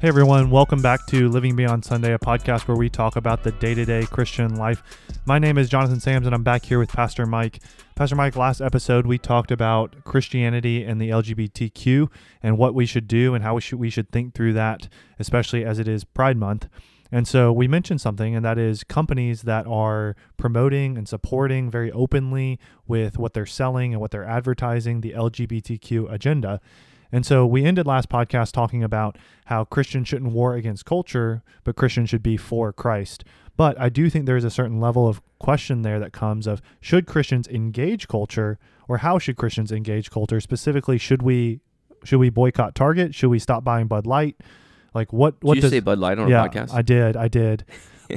Hey 0.00 0.06
everyone, 0.06 0.50
welcome 0.50 0.80
back 0.80 1.06
to 1.06 1.28
Living 1.28 1.56
Beyond 1.56 1.84
Sunday, 1.84 2.14
a 2.14 2.20
podcast 2.20 2.68
where 2.68 2.76
we 2.76 2.88
talk 2.88 3.16
about 3.16 3.42
the 3.42 3.50
day 3.50 3.74
to 3.74 3.84
day 3.84 4.06
Christian 4.06 4.54
life. 4.54 4.80
My 5.26 5.40
name 5.40 5.58
is 5.58 5.68
Jonathan 5.68 5.98
Sams, 5.98 6.24
and 6.24 6.32
I'm 6.36 6.44
back 6.44 6.64
here 6.64 6.78
with 6.78 6.92
Pastor 6.92 7.26
Mike. 7.26 7.60
Pastor 7.96 8.14
Mike, 8.14 8.36
last 8.36 8.60
episode 8.60 9.08
we 9.08 9.18
talked 9.18 9.50
about 9.50 10.04
Christianity 10.04 10.84
and 10.84 11.00
the 11.00 11.10
LGBTQ 11.10 12.08
and 12.44 12.56
what 12.56 12.76
we 12.76 12.86
should 12.86 13.08
do 13.08 13.34
and 13.34 13.42
how 13.42 13.56
we 13.56 13.60
should 13.60 13.80
we 13.80 13.90
should 13.90 14.08
think 14.12 14.34
through 14.34 14.52
that, 14.52 14.86
especially 15.18 15.64
as 15.64 15.80
it 15.80 15.88
is 15.88 16.04
Pride 16.04 16.36
Month. 16.36 16.68
And 17.10 17.26
so 17.26 17.50
we 17.50 17.66
mentioned 17.66 18.00
something, 18.00 18.36
and 18.36 18.44
that 18.44 18.56
is 18.56 18.84
companies 18.84 19.42
that 19.42 19.66
are 19.66 20.14
promoting 20.36 20.96
and 20.96 21.08
supporting 21.08 21.72
very 21.72 21.90
openly 21.90 22.60
with 22.86 23.18
what 23.18 23.34
they're 23.34 23.46
selling 23.46 23.94
and 23.94 24.00
what 24.00 24.12
they're 24.12 24.24
advertising 24.24 25.00
the 25.00 25.14
LGBTQ 25.14 26.08
agenda. 26.12 26.60
And 27.10 27.24
so 27.24 27.46
we 27.46 27.64
ended 27.64 27.86
last 27.86 28.08
podcast 28.08 28.52
talking 28.52 28.82
about 28.82 29.16
how 29.46 29.64
Christians 29.64 30.08
shouldn't 30.08 30.32
war 30.32 30.54
against 30.54 30.84
culture, 30.84 31.42
but 31.64 31.76
Christians 31.76 32.10
should 32.10 32.22
be 32.22 32.36
for 32.36 32.72
Christ. 32.72 33.24
But 33.56 33.78
I 33.80 33.88
do 33.88 34.08
think 34.08 34.26
there's 34.26 34.44
a 34.44 34.50
certain 34.50 34.80
level 34.80 35.08
of 35.08 35.20
question 35.38 35.82
there 35.82 35.98
that 35.98 36.12
comes 36.12 36.46
of 36.46 36.62
should 36.80 37.06
Christians 37.06 37.48
engage 37.48 38.08
culture 38.08 38.58
or 38.88 38.98
how 38.98 39.18
should 39.18 39.36
Christians 39.36 39.72
engage 39.72 40.10
culture? 40.10 40.40
Specifically, 40.40 40.98
should 40.98 41.22
we 41.22 41.60
should 42.04 42.18
we 42.18 42.30
boycott 42.30 42.74
Target? 42.74 43.14
Should 43.14 43.30
we 43.30 43.38
stop 43.38 43.64
buying 43.64 43.86
Bud 43.86 44.06
Light? 44.06 44.36
Like 44.94 45.12
what 45.12 45.34
what 45.42 45.54
did 45.54 45.58
you 45.58 45.62
does, 45.62 45.70
say 45.70 45.80
Bud 45.80 45.98
Light 45.98 46.18
on 46.18 46.28
yeah, 46.28 46.44
a 46.44 46.48
podcast? 46.48 46.72
I 46.72 46.82
did. 46.82 47.16
I 47.16 47.28
did. 47.28 47.64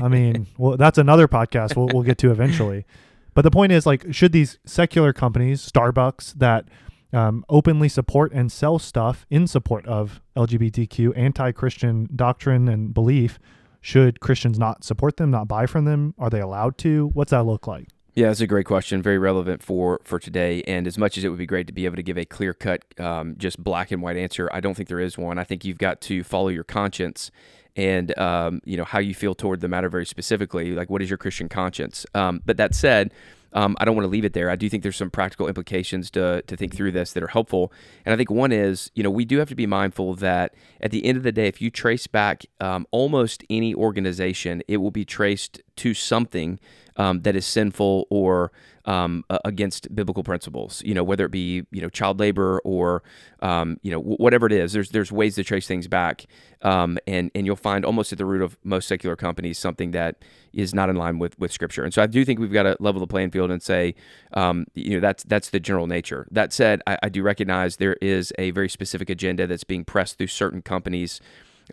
I 0.01 0.07
mean, 0.09 0.47
well 0.57 0.77
that's 0.77 0.97
another 0.97 1.27
podcast 1.27 1.75
we'll, 1.75 1.87
we'll 1.87 2.03
get 2.03 2.17
to 2.19 2.31
eventually. 2.31 2.85
But 3.33 3.41
the 3.43 3.51
point 3.51 3.71
is 3.71 3.85
like 3.85 4.13
should 4.13 4.33
these 4.33 4.59
secular 4.65 5.13
companies, 5.13 5.67
Starbucks 5.67 6.33
that 6.35 6.65
um, 7.13 7.45
openly 7.49 7.89
support 7.89 8.31
and 8.33 8.51
sell 8.51 8.79
stuff 8.79 9.25
in 9.29 9.47
support 9.47 9.85
of 9.85 10.21
LGBTQ 10.35 11.17
anti 11.17 11.51
Christian 11.51 12.09
doctrine 12.15 12.67
and 12.67 12.93
belief. 12.93 13.39
Should 13.81 14.19
Christians 14.19 14.59
not 14.59 14.83
support 14.83 15.17
them, 15.17 15.31
not 15.31 15.47
buy 15.47 15.65
from 15.65 15.85
them? 15.85 16.13
Are 16.19 16.29
they 16.29 16.39
allowed 16.39 16.77
to? 16.79 17.09
What's 17.13 17.31
that 17.31 17.43
look 17.43 17.65
like? 17.65 17.87
Yeah, 18.13 18.27
that's 18.27 18.41
a 18.41 18.47
great 18.47 18.65
question. 18.65 19.01
Very 19.01 19.17
relevant 19.17 19.63
for 19.63 20.01
for 20.03 20.19
today. 20.19 20.63
And 20.63 20.85
as 20.85 20.97
much 20.97 21.17
as 21.17 21.23
it 21.23 21.29
would 21.29 21.39
be 21.39 21.45
great 21.45 21.67
to 21.67 21.73
be 21.73 21.85
able 21.85 21.95
to 21.95 22.03
give 22.03 22.17
a 22.17 22.25
clear 22.25 22.53
cut, 22.53 22.83
um, 22.99 23.35
just 23.37 23.63
black 23.63 23.89
and 23.91 24.01
white 24.01 24.17
answer, 24.17 24.49
I 24.51 24.59
don't 24.59 24.75
think 24.75 24.89
there 24.89 24.99
is 24.99 25.17
one. 25.17 25.37
I 25.37 25.43
think 25.43 25.63
you've 25.63 25.77
got 25.77 26.01
to 26.01 26.23
follow 26.23 26.49
your 26.49 26.65
conscience 26.65 27.31
and 27.75 28.17
um, 28.17 28.61
you 28.65 28.77
know 28.77 28.85
how 28.85 28.99
you 28.99 29.13
feel 29.13 29.33
toward 29.33 29.61
the 29.61 29.67
matter 29.67 29.89
very 29.89 30.05
specifically. 30.05 30.71
Like, 30.71 30.89
what 30.89 31.01
is 31.01 31.09
your 31.09 31.17
Christian 31.17 31.49
conscience? 31.49 32.05
Um, 32.13 32.41
but 32.45 32.57
that 32.57 32.75
said, 32.75 33.11
um, 33.53 33.75
I 33.79 33.85
don't 33.85 33.95
want 33.95 34.05
to 34.05 34.09
leave 34.09 34.25
it 34.25 34.33
there. 34.33 34.49
I 34.49 34.55
do 34.55 34.69
think 34.69 34.83
there's 34.83 34.95
some 34.95 35.09
practical 35.09 35.47
implications 35.47 36.09
to, 36.11 36.41
to 36.43 36.55
think 36.55 36.73
through 36.73 36.91
this 36.93 37.13
that 37.13 37.23
are 37.23 37.27
helpful. 37.27 37.71
And 38.05 38.13
I 38.13 38.17
think 38.17 38.31
one 38.31 38.51
is, 38.51 38.91
you 38.95 39.03
know, 39.03 39.09
we 39.09 39.25
do 39.25 39.39
have 39.39 39.49
to 39.49 39.55
be 39.55 39.67
mindful 39.67 40.15
that 40.15 40.53
at 40.79 40.91
the 40.91 41.05
end 41.05 41.17
of 41.17 41.23
the 41.23 41.31
day, 41.31 41.47
if 41.47 41.61
you 41.61 41.69
trace 41.69 42.07
back 42.07 42.45
um, 42.59 42.87
almost 42.91 43.43
any 43.49 43.75
organization, 43.75 44.61
it 44.67 44.77
will 44.77 44.91
be 44.91 45.05
traced 45.05 45.61
to 45.77 45.93
something 45.93 46.59
um, 46.95 47.21
that 47.21 47.35
is 47.35 47.45
sinful 47.45 48.07
or 48.09 48.51
um, 48.85 49.23
against 49.45 49.93
biblical 49.93 50.23
principles. 50.23 50.81
You 50.85 50.93
know, 50.93 51.03
whether 51.03 51.25
it 51.25 51.31
be 51.31 51.65
you 51.71 51.81
know 51.81 51.89
child 51.89 52.19
labor 52.19 52.61
or 52.63 53.03
um, 53.41 53.77
you 53.81 53.91
know 53.91 53.99
whatever 53.99 54.45
it 54.45 54.51
is. 54.51 54.73
There's 54.73 54.89
there's 54.89 55.11
ways 55.11 55.35
to 55.35 55.43
trace 55.43 55.67
things 55.67 55.87
back, 55.87 56.25
um, 56.61 56.97
and 57.07 57.31
and 57.35 57.45
you'll 57.45 57.55
find 57.55 57.85
almost 57.85 58.11
at 58.11 58.17
the 58.17 58.25
root 58.25 58.41
of 58.41 58.57
most 58.63 58.87
secular 58.87 59.15
companies 59.15 59.57
something 59.57 59.91
that 59.91 60.17
is 60.53 60.73
not 60.73 60.89
in 60.89 60.95
line 60.95 61.19
with 61.19 61.37
with 61.39 61.51
Scripture. 61.51 61.83
And 61.83 61.93
so 61.93 62.01
I 62.01 62.07
do 62.07 62.25
think 62.25 62.39
we've 62.39 62.53
got 62.53 62.63
to 62.63 62.75
level 62.79 62.99
the 62.99 63.07
playing 63.07 63.31
field 63.31 63.51
and 63.51 63.61
say, 63.61 63.95
um, 64.33 64.65
you 64.73 64.95
know, 64.95 64.99
that's 64.99 65.23
that's 65.23 65.49
the 65.49 65.59
general 65.59 65.87
nature. 65.87 66.27
That 66.31 66.53
said, 66.53 66.81
I, 66.87 66.97
I 67.03 67.09
do 67.09 67.23
recognize 67.23 67.77
there 67.77 67.97
is 68.01 68.33
a 68.37 68.51
very 68.51 68.69
specific 68.69 69.09
agenda 69.09 69.47
that's 69.47 69.63
being 69.63 69.85
pressed 69.85 70.17
through 70.17 70.27
certain 70.27 70.61
companies 70.61 71.21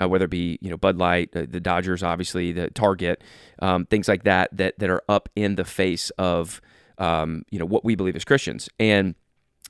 uh, 0.00 0.08
whether 0.08 0.26
it 0.26 0.30
be 0.30 0.58
you 0.60 0.70
know 0.70 0.76
Bud 0.76 0.96
Light, 0.96 1.34
uh, 1.34 1.46
the 1.48 1.60
Dodgers, 1.60 2.02
obviously 2.02 2.52
the 2.52 2.70
Target, 2.70 3.22
um, 3.60 3.86
things 3.86 4.08
like 4.08 4.24
that 4.24 4.56
that 4.56 4.78
that 4.78 4.90
are 4.90 5.02
up 5.08 5.28
in 5.34 5.56
the 5.56 5.64
face 5.64 6.10
of 6.10 6.60
um, 6.98 7.44
you 7.50 7.58
know 7.58 7.66
what 7.66 7.84
we 7.84 7.94
believe 7.94 8.16
as 8.16 8.24
Christians 8.24 8.68
and. 8.78 9.14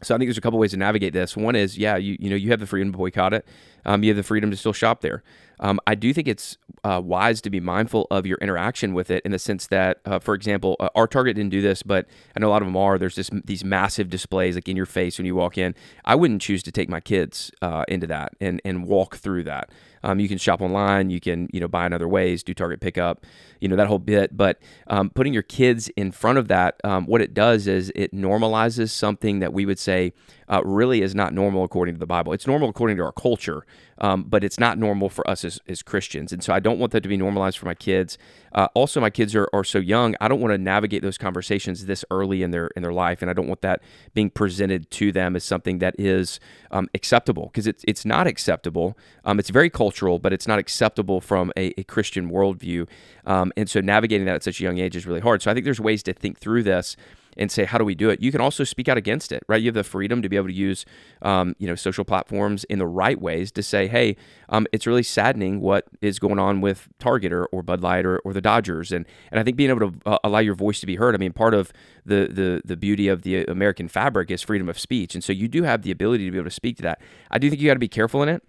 So 0.01 0.15
I 0.15 0.19
think 0.19 0.29
there's 0.29 0.39
a 0.39 0.41
couple 0.41 0.61
ways 0.61 0.71
to 0.71 0.77
navigate 0.77 1.13
this. 1.13 1.37
One 1.37 1.57
is, 1.57 1.77
yeah, 1.77 1.97
you 1.97 2.17
you 2.21 2.31
know 2.31 2.37
you 2.37 2.51
have 2.51 2.61
the 2.61 2.69
freedom 2.69 2.93
to 2.93 2.99
boycott 2.99 3.35
it. 3.35 3.45
Um, 3.89 4.03
you 4.03 4.11
have 4.11 4.19
the 4.19 4.23
freedom 4.23 4.51
to 4.51 4.57
still 4.57 4.75
shop 4.75 5.01
there. 5.01 5.23
Um, 5.61 5.81
I 5.87 5.95
do 5.95 6.13
think 6.13 6.29
it's 6.29 6.59
uh, 6.85 7.01
wise 7.03 7.41
to 7.41 7.51
be 7.51 7.59
mindful 7.59 8.07
of 8.11 8.27
your 8.27 8.39
interaction 8.39 8.95
with 8.95 9.11
it 9.11 9.23
in 9.25 9.33
the 9.33 9.39
sense 9.39 9.67
that, 9.69 9.99
uh, 10.05 10.19
for 10.19 10.35
example, 10.35 10.77
uh, 10.79 10.91
our 10.95 11.07
Target 11.07 11.37
didn't 11.37 11.51
do 11.51 11.63
this, 11.63 11.83
but 11.83 12.07
I 12.37 12.41
know 12.41 12.49
a 12.49 12.51
lot 12.51 12.63
of 12.63 12.69
them 12.69 12.77
are. 12.77 12.99
There's 12.99 13.15
just 13.15 13.33
these 13.47 13.65
massive 13.65 14.11
displays 14.11 14.55
like 14.55 14.69
in 14.69 14.77
your 14.77 14.87
face 14.87 15.19
when 15.19 15.27
you 15.27 15.35
walk 15.35 15.59
in. 15.59 15.75
I 16.05 16.15
wouldn't 16.15 16.43
choose 16.43 16.63
to 16.65 16.73
take 16.73 16.89
my 16.89 17.01
kids 17.01 17.51
uh, 17.63 17.85
into 17.89 18.07
that 18.09 18.35
and 18.41 18.61
and 18.65 18.87
walk 18.87 19.17
through 19.17 19.45
that. 19.45 19.71
Um, 20.05 20.21
you 20.21 20.29
can 20.29 20.39
shop 20.39 20.61
online. 20.61 21.11
You 21.11 21.19
can 21.19 21.49
you 21.53 21.61
know 21.61 21.67
buy 21.67 21.87
in 21.87 21.93
other 21.93 22.09
ways, 22.09 22.43
do 22.43 22.55
Target 22.55 22.81
pickup, 22.81 23.25
you 23.61 23.69
know 23.69 23.77
that 23.77 23.89
whole 23.89 23.99
bit. 23.99 24.37
But 24.37 24.59
um, 24.87 25.11
putting 25.11 25.33
your 25.33 25.43
kids 25.43 25.89
in 25.97 26.13
front 26.13 26.39
of 26.39 26.49
that, 26.49 26.81
um, 26.85 27.07
what 27.07 27.21
it 27.21 27.35
does 27.35 27.67
is 27.67 27.91
it 27.97 28.13
normalizes 28.13 28.91
something 28.91 29.41
that 29.41 29.53
we 29.53 29.67
would 29.67 29.79
say 29.79 30.13
uh, 30.49 30.63
really 30.65 31.03
is 31.03 31.15
not 31.15 31.33
normal 31.33 31.65
according 31.65 31.95
to 31.95 31.99
the 31.99 32.07
Bible. 32.07 32.33
It's 32.33 32.47
normal 32.47 32.69
according 32.69 32.97
to 32.99 33.03
our 33.03 33.13
culture, 33.13 33.67
um, 33.99 34.25
but 34.25 34.45
it's 34.45 34.59
not 34.59 34.79
normal 34.79 35.09
for 35.09 35.29
us 35.29 35.45
as, 35.45 35.61
as 35.69 35.83
Christians. 35.83 36.33
And 36.33 36.43
so 36.43 36.53
I 36.53 36.61
don't 36.61 36.79
want 36.79 36.93
that 36.93 37.03
to 37.03 37.09
be 37.09 37.17
normalized 37.17 37.59
for 37.59 37.67
my 37.67 37.75
kids. 37.75 38.19
Uh, 38.53 38.69
also, 38.75 39.01
my 39.01 39.11
kids 39.11 39.35
are, 39.35 39.49
are 39.53 39.65
so 39.65 39.79
young. 39.79 40.15
I 40.21 40.29
don't 40.29 40.41
want 40.41 40.53
to 40.53 40.59
navigate 40.59 41.03
those 41.03 41.19
conversations 41.19 41.87
this 41.87 42.05
early 42.11 42.43
in 42.43 42.51
their 42.51 42.69
in 42.69 42.83
their 42.83 42.93
life, 42.93 43.21
and 43.21 43.31
I 43.31 43.35
don't 43.35 43.47
want 43.47 43.61
that 43.63 43.83
being 44.15 44.31
presented 44.31 44.91
to 44.93 45.13
them 45.13 45.37
as 45.37 45.45
something 45.45 45.79
that 45.79 45.95
is 45.99 46.41
um, 46.71 46.89
acceptable 46.95 47.47
because 47.53 47.67
it's 47.67 47.85
it's 47.87 48.05
not 48.05 48.27
acceptable. 48.27 48.97
Um, 49.25 49.39
it's 49.39 49.51
very 49.51 49.71
cultural, 49.71 50.19
but 50.19 50.33
it's 50.33 50.49
not 50.49 50.59
acceptable 50.59 51.21
from 51.21 51.53
a, 51.57 51.79
a 51.79 51.85
Christian 51.85 52.31
worldview. 52.31 52.89
Um, 53.27 53.53
and 53.57 53.69
so 53.69 53.81
navigating 53.81 54.27
that 54.27 54.37
at 54.37 54.43
such 54.43 54.61
a 54.61 54.63
young 54.63 54.79
age 54.79 54.97
is 54.97 55.07
really 55.07 55.21
hard. 55.21 55.43
So 55.43 55.51
I 55.51 55.55
think 55.55 55.65
there's 55.65 55.81
ways 55.81 56.03
to 56.05 56.15
think 56.15 56.39
through 56.39 56.63
this 56.63 56.97
and 57.39 57.51
say, 57.51 57.65
how 57.65 57.79
do 57.79 57.85
we 57.85 57.95
do 57.95 58.11
it? 58.11 58.21
You 58.21 58.33
can 58.33 58.41
also 58.41 58.65
speak 58.65 58.89
out 58.89 58.97
against 58.97 59.33
it, 59.33 59.43
right? 59.49 59.61
You 59.61 59.69
have 59.69 59.75
the 59.75 59.85
freedom 59.85 60.23
to 60.23 60.29
be 60.29 60.37
able 60.37 60.49
to 60.49 60.53
use, 60.53 60.85
um, 61.23 61.55
you 61.59 61.67
know, 61.67 61.75
social 61.75 62.05
platforms 62.05 62.65
in 62.65 62.79
the 62.79 62.87
right 62.87 63.21
ways 63.21 63.53
to 63.53 63.63
say, 63.63 63.87
hey, 63.87 64.17
um, 64.49 64.67
it's 64.73 64.87
really 64.87 65.03
saddening 65.03 65.61
what 65.61 65.87
is 66.01 66.19
going 66.19 66.39
on 66.39 66.61
with 66.61 66.89
Target 66.99 67.33
or, 67.33 67.47
or 67.47 67.63
Bud 67.63 67.83
Light 67.83 68.07
or, 68.07 68.19
or 68.21 68.33
the 68.33 68.41
Dodgers, 68.41 68.93
and 68.93 69.07
and 69.31 69.39
I 69.39 69.43
think 69.43 69.57
being 69.57 69.71
able 69.71 69.91
to 69.91 70.01
uh, 70.07 70.19
allow 70.25 70.39
your 70.39 70.55
voice 70.55 70.81
to 70.81 70.87
be 70.87 70.97
heard. 70.97 71.15
I 71.15 71.19
mean, 71.19 71.33
part 71.33 71.55
of 71.55 71.73
the 72.05 72.29
the 72.31 72.63
the 72.65 72.77
beauty 72.77 73.09
of 73.09 73.23
the 73.23 73.45
American 73.45 73.89
fabric 73.89 74.31
is 74.31 74.43
freedom 74.43 74.69
of 74.69 74.79
speech, 74.79 75.15
and 75.15 75.23
so 75.23 75.33
you 75.33 75.49
do 75.49 75.63
have 75.65 75.83
the 75.83 75.91
ability 75.91 76.25
to 76.25 76.31
be 76.31 76.39
able 76.39 76.51
to 76.51 76.55
speak 76.55 76.77
to 76.79 76.83
that. 76.83 77.01
I 77.31 77.39
do 77.39 77.51
think 77.51 77.61
you 77.61 77.69
got 77.69 77.75
to 77.75 77.81
be 77.81 77.89
careful 77.89 78.23
in 78.23 78.29
it. 78.29 78.43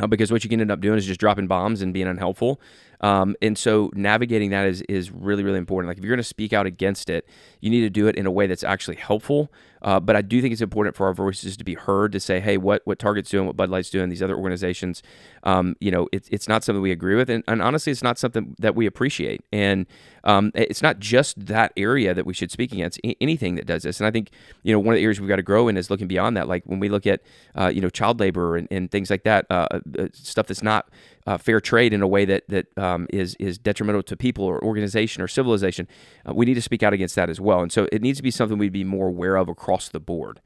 Uh, 0.00 0.06
because 0.06 0.30
what 0.30 0.44
you 0.44 0.50
can 0.50 0.60
end 0.60 0.70
up 0.70 0.80
doing 0.80 0.98
is 0.98 1.06
just 1.06 1.20
dropping 1.20 1.46
bombs 1.46 1.82
and 1.82 1.92
being 1.92 2.06
unhelpful. 2.06 2.60
Um, 3.00 3.36
and 3.40 3.56
so 3.56 3.90
navigating 3.94 4.50
that 4.50 4.66
is 4.66 4.82
is 4.82 5.10
really 5.10 5.44
really 5.44 5.58
important. 5.58 5.88
Like 5.88 5.98
if 5.98 6.04
you're 6.04 6.14
going 6.14 6.18
to 6.18 6.24
speak 6.24 6.52
out 6.52 6.66
against 6.66 7.10
it, 7.10 7.28
you 7.60 7.70
need 7.70 7.82
to 7.82 7.90
do 7.90 8.08
it 8.08 8.16
in 8.16 8.26
a 8.26 8.30
way 8.30 8.46
that's 8.46 8.64
actually 8.64 8.96
helpful. 8.96 9.50
Uh, 9.82 10.00
but 10.00 10.16
I 10.16 10.22
do 10.22 10.40
think 10.42 10.52
it's 10.52 10.62
important 10.62 10.96
for 10.96 11.06
our 11.06 11.14
voices 11.14 11.56
to 11.56 11.64
be 11.64 11.74
heard 11.74 12.12
to 12.12 12.20
say, 12.20 12.40
hey, 12.40 12.56
what 12.56 12.82
what 12.84 12.98
Target's 12.98 13.30
doing, 13.30 13.46
what 13.46 13.56
Bud 13.56 13.70
Light's 13.70 13.90
doing, 13.90 14.08
these 14.08 14.22
other 14.22 14.36
organizations, 14.36 15.02
um, 15.44 15.76
you 15.80 15.90
know, 15.90 16.08
it's 16.12 16.28
it's 16.30 16.48
not 16.48 16.64
something 16.64 16.82
we 16.82 16.90
agree 16.90 17.14
with, 17.14 17.30
and, 17.30 17.44
and, 17.46 17.62
honestly, 17.62 17.92
it's 17.92 18.02
not 18.02 18.18
something 18.18 18.56
that 18.58 18.74
we 18.74 18.86
appreciate. 18.86 19.42
And 19.52 19.86
um, 20.24 20.50
it's 20.54 20.82
not 20.82 20.98
just 20.98 21.46
that 21.46 21.72
area 21.76 22.12
that 22.12 22.26
we 22.26 22.34
should 22.34 22.50
speak 22.50 22.72
against. 22.72 22.98
anything 23.20 23.54
that 23.54 23.66
does 23.66 23.84
this, 23.84 24.00
and 24.00 24.06
I 24.06 24.10
think 24.10 24.30
you 24.64 24.72
know 24.72 24.80
one 24.80 24.94
of 24.94 24.98
the 24.98 25.04
areas 25.04 25.20
we've 25.20 25.28
got 25.28 25.36
to 25.36 25.42
grow 25.42 25.68
in 25.68 25.76
is 25.76 25.90
looking 25.90 26.08
beyond 26.08 26.36
that. 26.36 26.48
Like 26.48 26.64
when 26.64 26.80
we 26.80 26.88
look 26.88 27.06
at 27.06 27.22
uh, 27.54 27.68
you 27.68 27.80
know 27.80 27.90
child 27.90 28.18
labor 28.18 28.56
and, 28.56 28.66
and 28.70 28.90
things 28.90 29.10
like 29.10 29.22
that, 29.22 29.46
uh, 29.48 29.68
uh 29.70 29.80
stuff 30.12 30.46
that's 30.46 30.62
not 30.62 30.90
uh, 31.26 31.38
fair 31.38 31.60
trade 31.60 31.92
in 31.92 32.02
a 32.02 32.08
way 32.08 32.24
that 32.24 32.48
that 32.48 32.76
um, 32.78 33.06
is 33.10 33.34
is 33.38 33.58
detrimental 33.58 34.02
to 34.02 34.16
people 34.16 34.44
or 34.44 34.62
organization 34.64 35.22
or 35.22 35.28
civilization, 35.28 35.88
uh, 36.28 36.34
we 36.34 36.46
need 36.46 36.54
to 36.54 36.62
speak 36.62 36.82
out 36.82 36.92
against 36.92 37.14
that 37.14 37.30
as 37.30 37.40
well. 37.40 37.60
And 37.60 37.72
so 37.72 37.88
it 37.92 38.02
needs 38.02 38.18
to 38.18 38.22
be 38.22 38.30
something 38.30 38.58
we'd 38.58 38.72
be 38.72 38.84
more 38.84 39.08
aware 39.08 39.36
of 39.36 39.48
across 39.48 39.88
the 39.88 40.00
board. 40.00 40.40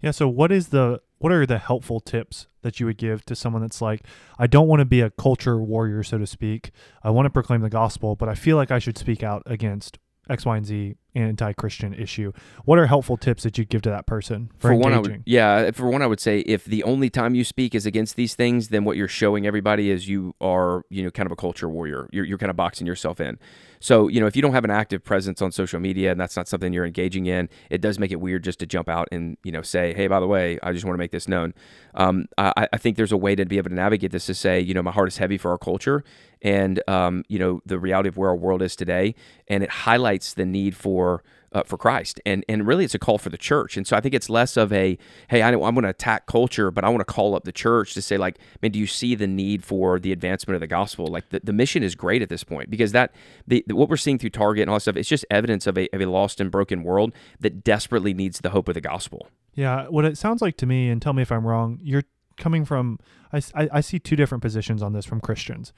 Yeah. 0.00 0.10
So 0.10 0.28
what 0.28 0.52
is 0.52 0.68
the 0.68 1.00
what 1.18 1.32
are 1.32 1.46
the 1.46 1.58
helpful 1.58 2.00
tips 2.00 2.46
that 2.62 2.78
you 2.78 2.86
would 2.86 2.98
give 2.98 3.24
to 3.24 3.34
someone 3.34 3.62
that's 3.62 3.80
like, 3.80 4.02
I 4.38 4.46
don't 4.46 4.68
want 4.68 4.80
to 4.80 4.84
be 4.84 5.00
a 5.00 5.10
culture 5.10 5.58
warrior, 5.58 6.02
so 6.02 6.18
to 6.18 6.26
speak. 6.26 6.72
I 7.02 7.10
want 7.10 7.26
to 7.26 7.30
proclaim 7.30 7.62
the 7.62 7.70
gospel, 7.70 8.16
but 8.16 8.28
I 8.28 8.34
feel 8.34 8.56
like 8.56 8.70
I 8.70 8.78
should 8.78 8.98
speak 8.98 9.22
out 9.22 9.42
against 9.46 9.98
X, 10.28 10.44
Y, 10.44 10.56
and 10.56 10.66
Z 10.66 10.96
anti-Christian 11.16 11.94
issue. 11.94 12.32
What 12.64 12.78
are 12.78 12.86
helpful 12.86 13.16
tips 13.16 13.42
that 13.42 13.58
you'd 13.58 13.68
give 13.68 13.82
to 13.82 13.90
that 13.90 14.06
person 14.06 14.50
for, 14.58 14.68
for 14.68 14.74
one? 14.74 14.92
I 14.92 14.98
would, 14.98 15.22
yeah, 15.26 15.70
for 15.72 15.88
one, 15.88 16.02
I 16.02 16.06
would 16.06 16.20
say 16.20 16.40
if 16.40 16.64
the 16.64 16.84
only 16.84 17.10
time 17.10 17.34
you 17.34 17.44
speak 17.44 17.74
is 17.74 17.86
against 17.86 18.16
these 18.16 18.34
things, 18.34 18.68
then 18.68 18.84
what 18.84 18.96
you're 18.96 19.08
showing 19.08 19.46
everybody 19.46 19.90
is 19.90 20.08
you 20.08 20.34
are, 20.40 20.84
you 20.90 21.02
know, 21.02 21.10
kind 21.10 21.26
of 21.26 21.32
a 21.32 21.36
culture 21.36 21.68
warrior. 21.68 22.08
You're, 22.12 22.24
you're 22.24 22.38
kind 22.38 22.50
of 22.50 22.56
boxing 22.56 22.86
yourself 22.86 23.20
in. 23.20 23.38
So, 23.78 24.08
you 24.08 24.20
know, 24.20 24.26
if 24.26 24.34
you 24.34 24.42
don't 24.42 24.54
have 24.54 24.64
an 24.64 24.70
active 24.70 25.04
presence 25.04 25.42
on 25.42 25.52
social 25.52 25.78
media 25.78 26.10
and 26.10 26.18
that's 26.18 26.36
not 26.36 26.48
something 26.48 26.72
you're 26.72 26.86
engaging 26.86 27.26
in, 27.26 27.48
it 27.70 27.80
does 27.82 27.98
make 27.98 28.10
it 28.10 28.20
weird 28.20 28.42
just 28.42 28.58
to 28.60 28.66
jump 28.66 28.88
out 28.88 29.06
and, 29.12 29.36
you 29.44 29.52
know, 29.52 29.62
say, 29.62 29.92
hey, 29.94 30.06
by 30.06 30.18
the 30.18 30.26
way, 30.26 30.58
I 30.62 30.72
just 30.72 30.84
want 30.84 30.94
to 30.94 30.98
make 30.98 31.10
this 31.10 31.28
known. 31.28 31.52
Um, 31.94 32.26
I, 32.38 32.68
I 32.72 32.78
think 32.78 32.96
there's 32.96 33.12
a 33.12 33.16
way 33.18 33.34
to 33.34 33.44
be 33.44 33.58
able 33.58 33.68
to 33.68 33.74
navigate 33.74 34.12
this 34.12 34.26
to 34.26 34.34
say, 34.34 34.60
you 34.60 34.72
know, 34.72 34.82
my 34.82 34.92
heart 34.92 35.08
is 35.08 35.18
heavy 35.18 35.36
for 35.36 35.50
our 35.50 35.58
culture 35.58 36.04
and, 36.40 36.82
um, 36.88 37.22
you 37.28 37.38
know, 37.38 37.60
the 37.66 37.78
reality 37.78 38.08
of 38.08 38.16
where 38.16 38.30
our 38.30 38.36
world 38.36 38.62
is 38.62 38.76
today. 38.76 39.14
And 39.46 39.62
it 39.62 39.70
highlights 39.70 40.32
the 40.34 40.46
need 40.46 40.74
for 40.74 41.05
uh, 41.52 41.62
for 41.62 41.78
Christ, 41.78 42.20
and 42.26 42.44
and 42.48 42.66
really 42.66 42.84
it's 42.84 42.94
a 42.94 42.98
call 42.98 43.18
for 43.18 43.30
the 43.30 43.38
church. 43.38 43.76
And 43.76 43.86
so 43.86 43.96
I 43.96 44.00
think 44.00 44.14
it's 44.14 44.28
less 44.28 44.56
of 44.56 44.72
a 44.72 44.98
hey, 45.28 45.42
I, 45.42 45.50
am 45.50 45.58
going 45.58 45.82
to 45.82 45.88
attack 45.88 46.26
culture, 46.26 46.70
but 46.70 46.84
I 46.84 46.88
want 46.88 47.00
to 47.00 47.12
call 47.12 47.34
up 47.34 47.44
the 47.44 47.52
church 47.52 47.94
to 47.94 48.02
say 48.02 48.18
like, 48.18 48.38
man, 48.62 48.72
do 48.72 48.78
you 48.78 48.86
see 48.86 49.14
the 49.14 49.26
need 49.26 49.64
for 49.64 49.98
the 49.98 50.12
advancement 50.12 50.54
of 50.56 50.60
the 50.60 50.66
gospel? 50.66 51.06
Like 51.06 51.30
the, 51.30 51.40
the 51.42 51.52
mission 51.52 51.82
is 51.82 51.94
great 51.94 52.20
at 52.20 52.28
this 52.28 52.44
point 52.44 52.68
because 52.68 52.92
that 52.92 53.14
the, 53.46 53.64
the 53.66 53.74
what 53.74 53.88
we're 53.88 53.96
seeing 53.96 54.18
through 54.18 54.30
Target 54.30 54.62
and 54.62 54.70
all 54.70 54.76
that 54.76 54.80
stuff, 54.80 54.96
it's 54.96 55.08
just 55.08 55.24
evidence 55.30 55.66
of 55.66 55.78
a 55.78 55.88
of 55.94 56.00
a 56.00 56.06
lost 56.06 56.40
and 56.40 56.50
broken 56.50 56.82
world 56.82 57.14
that 57.40 57.64
desperately 57.64 58.12
needs 58.12 58.40
the 58.40 58.50
hope 58.50 58.68
of 58.68 58.74
the 58.74 58.80
gospel. 58.80 59.28
Yeah, 59.54 59.86
what 59.88 60.04
it 60.04 60.18
sounds 60.18 60.42
like 60.42 60.56
to 60.58 60.66
me, 60.66 60.90
and 60.90 61.00
tell 61.00 61.14
me 61.14 61.22
if 61.22 61.32
I'm 61.32 61.46
wrong, 61.46 61.78
you're 61.82 62.04
coming 62.36 62.64
from. 62.64 62.98
I, 63.32 63.40
I, 63.54 63.68
I 63.72 63.80
see 63.80 63.98
two 63.98 64.16
different 64.16 64.42
positions 64.42 64.82
on 64.82 64.92
this 64.92 65.06
from 65.06 65.20
Christians. 65.20 65.72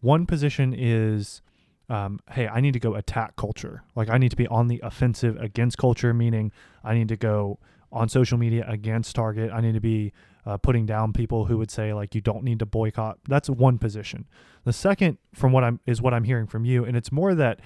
One 0.00 0.26
position 0.26 0.74
is 0.76 1.42
um, 1.90 2.20
hey, 2.30 2.46
I 2.46 2.60
need 2.60 2.72
to 2.74 2.78
go 2.78 2.94
attack 2.94 3.36
culture. 3.36 3.82
Like 3.96 4.08
I 4.08 4.16
need 4.16 4.30
to 4.30 4.36
be 4.36 4.46
on 4.46 4.68
the 4.68 4.80
offensive 4.82 5.36
against 5.40 5.76
culture, 5.76 6.14
meaning 6.14 6.52
I 6.84 6.94
need 6.94 7.08
to 7.08 7.16
go 7.16 7.58
on 7.92 8.08
social 8.08 8.38
media 8.38 8.64
against 8.68 9.16
Target. 9.16 9.50
I 9.52 9.60
need 9.60 9.74
to 9.74 9.80
be 9.80 10.12
uh, 10.46 10.56
putting 10.56 10.86
down 10.86 11.12
people 11.12 11.46
who 11.46 11.58
would 11.58 11.70
say 11.70 11.92
like 11.92 12.14
you 12.14 12.20
don't 12.20 12.44
need 12.44 12.60
to 12.60 12.66
boycott. 12.66 13.18
That's 13.28 13.50
one 13.50 13.76
position. 13.78 14.26
The 14.64 14.72
second, 14.72 15.18
from 15.34 15.52
what 15.52 15.64
I'm, 15.64 15.80
is 15.84 16.00
what 16.00 16.14
I'm 16.14 16.24
hearing 16.24 16.46
from 16.46 16.64
you, 16.64 16.84
and 16.84 16.96
it's 16.96 17.10
more 17.10 17.34
that 17.34 17.60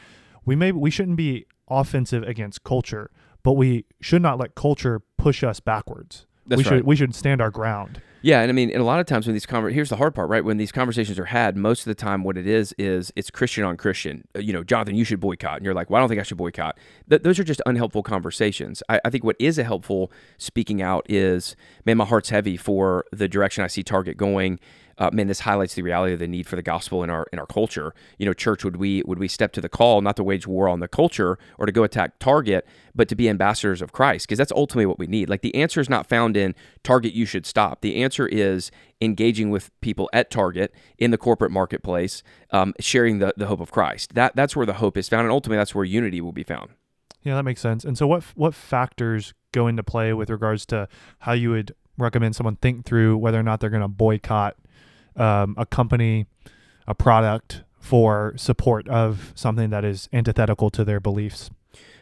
we 0.46 0.56
may 0.56 0.72
we 0.72 0.90
shouldn't 0.90 1.18
be 1.18 1.46
offensive 1.68 2.22
against 2.22 2.64
culture, 2.64 3.10
but 3.42 3.52
we 3.52 3.84
should 4.00 4.22
not 4.22 4.38
let 4.38 4.54
culture 4.54 5.02
push 5.18 5.44
us 5.44 5.60
backwards. 5.60 6.26
That's 6.46 6.58
we 6.58 6.64
right. 6.64 6.76
should 6.78 6.84
we 6.84 6.96
should 6.96 7.14
stand 7.14 7.40
our 7.40 7.50
ground. 7.50 8.00
Yeah, 8.22 8.40
and 8.40 8.48
I 8.48 8.52
mean, 8.54 8.70
and 8.70 8.80
a 8.80 8.84
lot 8.84 9.00
of 9.00 9.06
times 9.06 9.26
when 9.26 9.34
these 9.34 9.44
conver- 9.44 9.70
here's 9.70 9.90
the 9.90 9.96
hard 9.96 10.14
part, 10.14 10.30
right? 10.30 10.42
When 10.42 10.56
these 10.56 10.72
conversations 10.72 11.18
are 11.18 11.26
had, 11.26 11.58
most 11.58 11.80
of 11.80 11.84
the 11.84 11.94
time, 11.94 12.24
what 12.24 12.38
it 12.38 12.46
is 12.46 12.74
is 12.78 13.12
it's 13.16 13.30
Christian 13.30 13.64
on 13.64 13.76
Christian. 13.76 14.26
Uh, 14.34 14.38
You 14.38 14.54
know, 14.54 14.64
Jonathan, 14.64 14.94
you 14.94 15.04
should 15.04 15.20
boycott, 15.20 15.56
and 15.56 15.64
you're 15.66 15.74
like, 15.74 15.90
well, 15.90 15.98
I 15.98 16.00
don't 16.00 16.08
think 16.08 16.20
I 16.20 16.24
should 16.24 16.38
boycott. 16.38 16.78
Th- 17.10 17.20
those 17.20 17.38
are 17.38 17.44
just 17.44 17.60
unhelpful 17.66 18.02
conversations. 18.02 18.82
I-, 18.88 19.00
I 19.04 19.10
think 19.10 19.24
what 19.24 19.36
is 19.38 19.58
a 19.58 19.64
helpful 19.64 20.10
speaking 20.38 20.80
out 20.80 21.04
is, 21.06 21.54
man, 21.84 21.98
my 21.98 22.06
heart's 22.06 22.30
heavy 22.30 22.56
for 22.56 23.04
the 23.12 23.28
direction 23.28 23.62
I 23.62 23.66
see 23.66 23.82
Target 23.82 24.16
going 24.16 24.58
uh, 24.98 25.10
man, 25.12 25.26
this 25.26 25.40
highlights 25.40 25.74
the 25.74 25.82
reality 25.82 26.12
of 26.12 26.18
the 26.18 26.28
need 26.28 26.46
for 26.46 26.56
the 26.56 26.62
gospel 26.62 27.02
in 27.02 27.10
our 27.10 27.26
in 27.32 27.38
our 27.38 27.46
culture. 27.46 27.94
You 28.18 28.26
know, 28.26 28.32
church, 28.32 28.64
would 28.64 28.76
we 28.76 29.02
would 29.06 29.18
we 29.18 29.28
step 29.28 29.52
to 29.52 29.60
the 29.60 29.68
call 29.68 30.00
not 30.00 30.16
to 30.16 30.24
wage 30.24 30.46
war 30.46 30.68
on 30.68 30.80
the 30.80 30.88
culture 30.88 31.38
or 31.58 31.66
to 31.66 31.72
go 31.72 31.84
attack 31.84 32.18
Target, 32.18 32.66
but 32.94 33.08
to 33.08 33.14
be 33.14 33.28
ambassadors 33.28 33.82
of 33.82 33.92
Christ? 33.92 34.26
Because 34.26 34.38
that's 34.38 34.52
ultimately 34.52 34.86
what 34.86 34.98
we 34.98 35.06
need. 35.06 35.28
Like 35.28 35.42
the 35.42 35.54
answer 35.54 35.80
is 35.80 35.88
not 35.88 36.08
found 36.08 36.36
in 36.36 36.54
Target. 36.82 37.12
You 37.12 37.26
should 37.26 37.46
stop. 37.46 37.80
The 37.80 38.02
answer 38.02 38.26
is 38.26 38.70
engaging 39.00 39.50
with 39.50 39.70
people 39.80 40.08
at 40.12 40.30
Target 40.30 40.72
in 40.98 41.10
the 41.10 41.18
corporate 41.18 41.50
marketplace, 41.50 42.22
um, 42.50 42.74
sharing 42.80 43.18
the 43.18 43.34
the 43.36 43.46
hope 43.46 43.60
of 43.60 43.70
Christ. 43.70 44.14
That 44.14 44.36
that's 44.36 44.54
where 44.56 44.66
the 44.66 44.74
hope 44.74 44.96
is 44.96 45.08
found, 45.08 45.22
and 45.22 45.32
ultimately 45.32 45.58
that's 45.58 45.74
where 45.74 45.84
unity 45.84 46.20
will 46.20 46.32
be 46.32 46.44
found. 46.44 46.70
Yeah, 47.22 47.36
that 47.36 47.42
makes 47.42 47.60
sense. 47.60 47.84
And 47.84 47.96
so, 47.96 48.06
what 48.06 48.22
what 48.34 48.54
factors 48.54 49.34
go 49.52 49.66
into 49.66 49.82
play 49.82 50.12
with 50.12 50.30
regards 50.30 50.66
to 50.66 50.88
how 51.20 51.32
you 51.32 51.50
would 51.50 51.74
recommend 51.96 52.36
someone 52.36 52.56
think 52.56 52.84
through 52.84 53.16
whether 53.16 53.38
or 53.38 53.42
not 53.42 53.60
they're 53.60 53.70
going 53.70 53.82
to 53.82 53.88
boycott 53.88 54.56
um, 55.16 55.54
a 55.58 55.66
company, 55.66 56.26
a 56.86 56.94
product 56.94 57.62
for 57.78 58.32
support 58.36 58.88
of 58.88 59.32
something 59.34 59.70
that 59.70 59.84
is 59.84 60.08
antithetical 60.12 60.70
to 60.70 60.84
their 60.84 61.00
beliefs? 61.00 61.50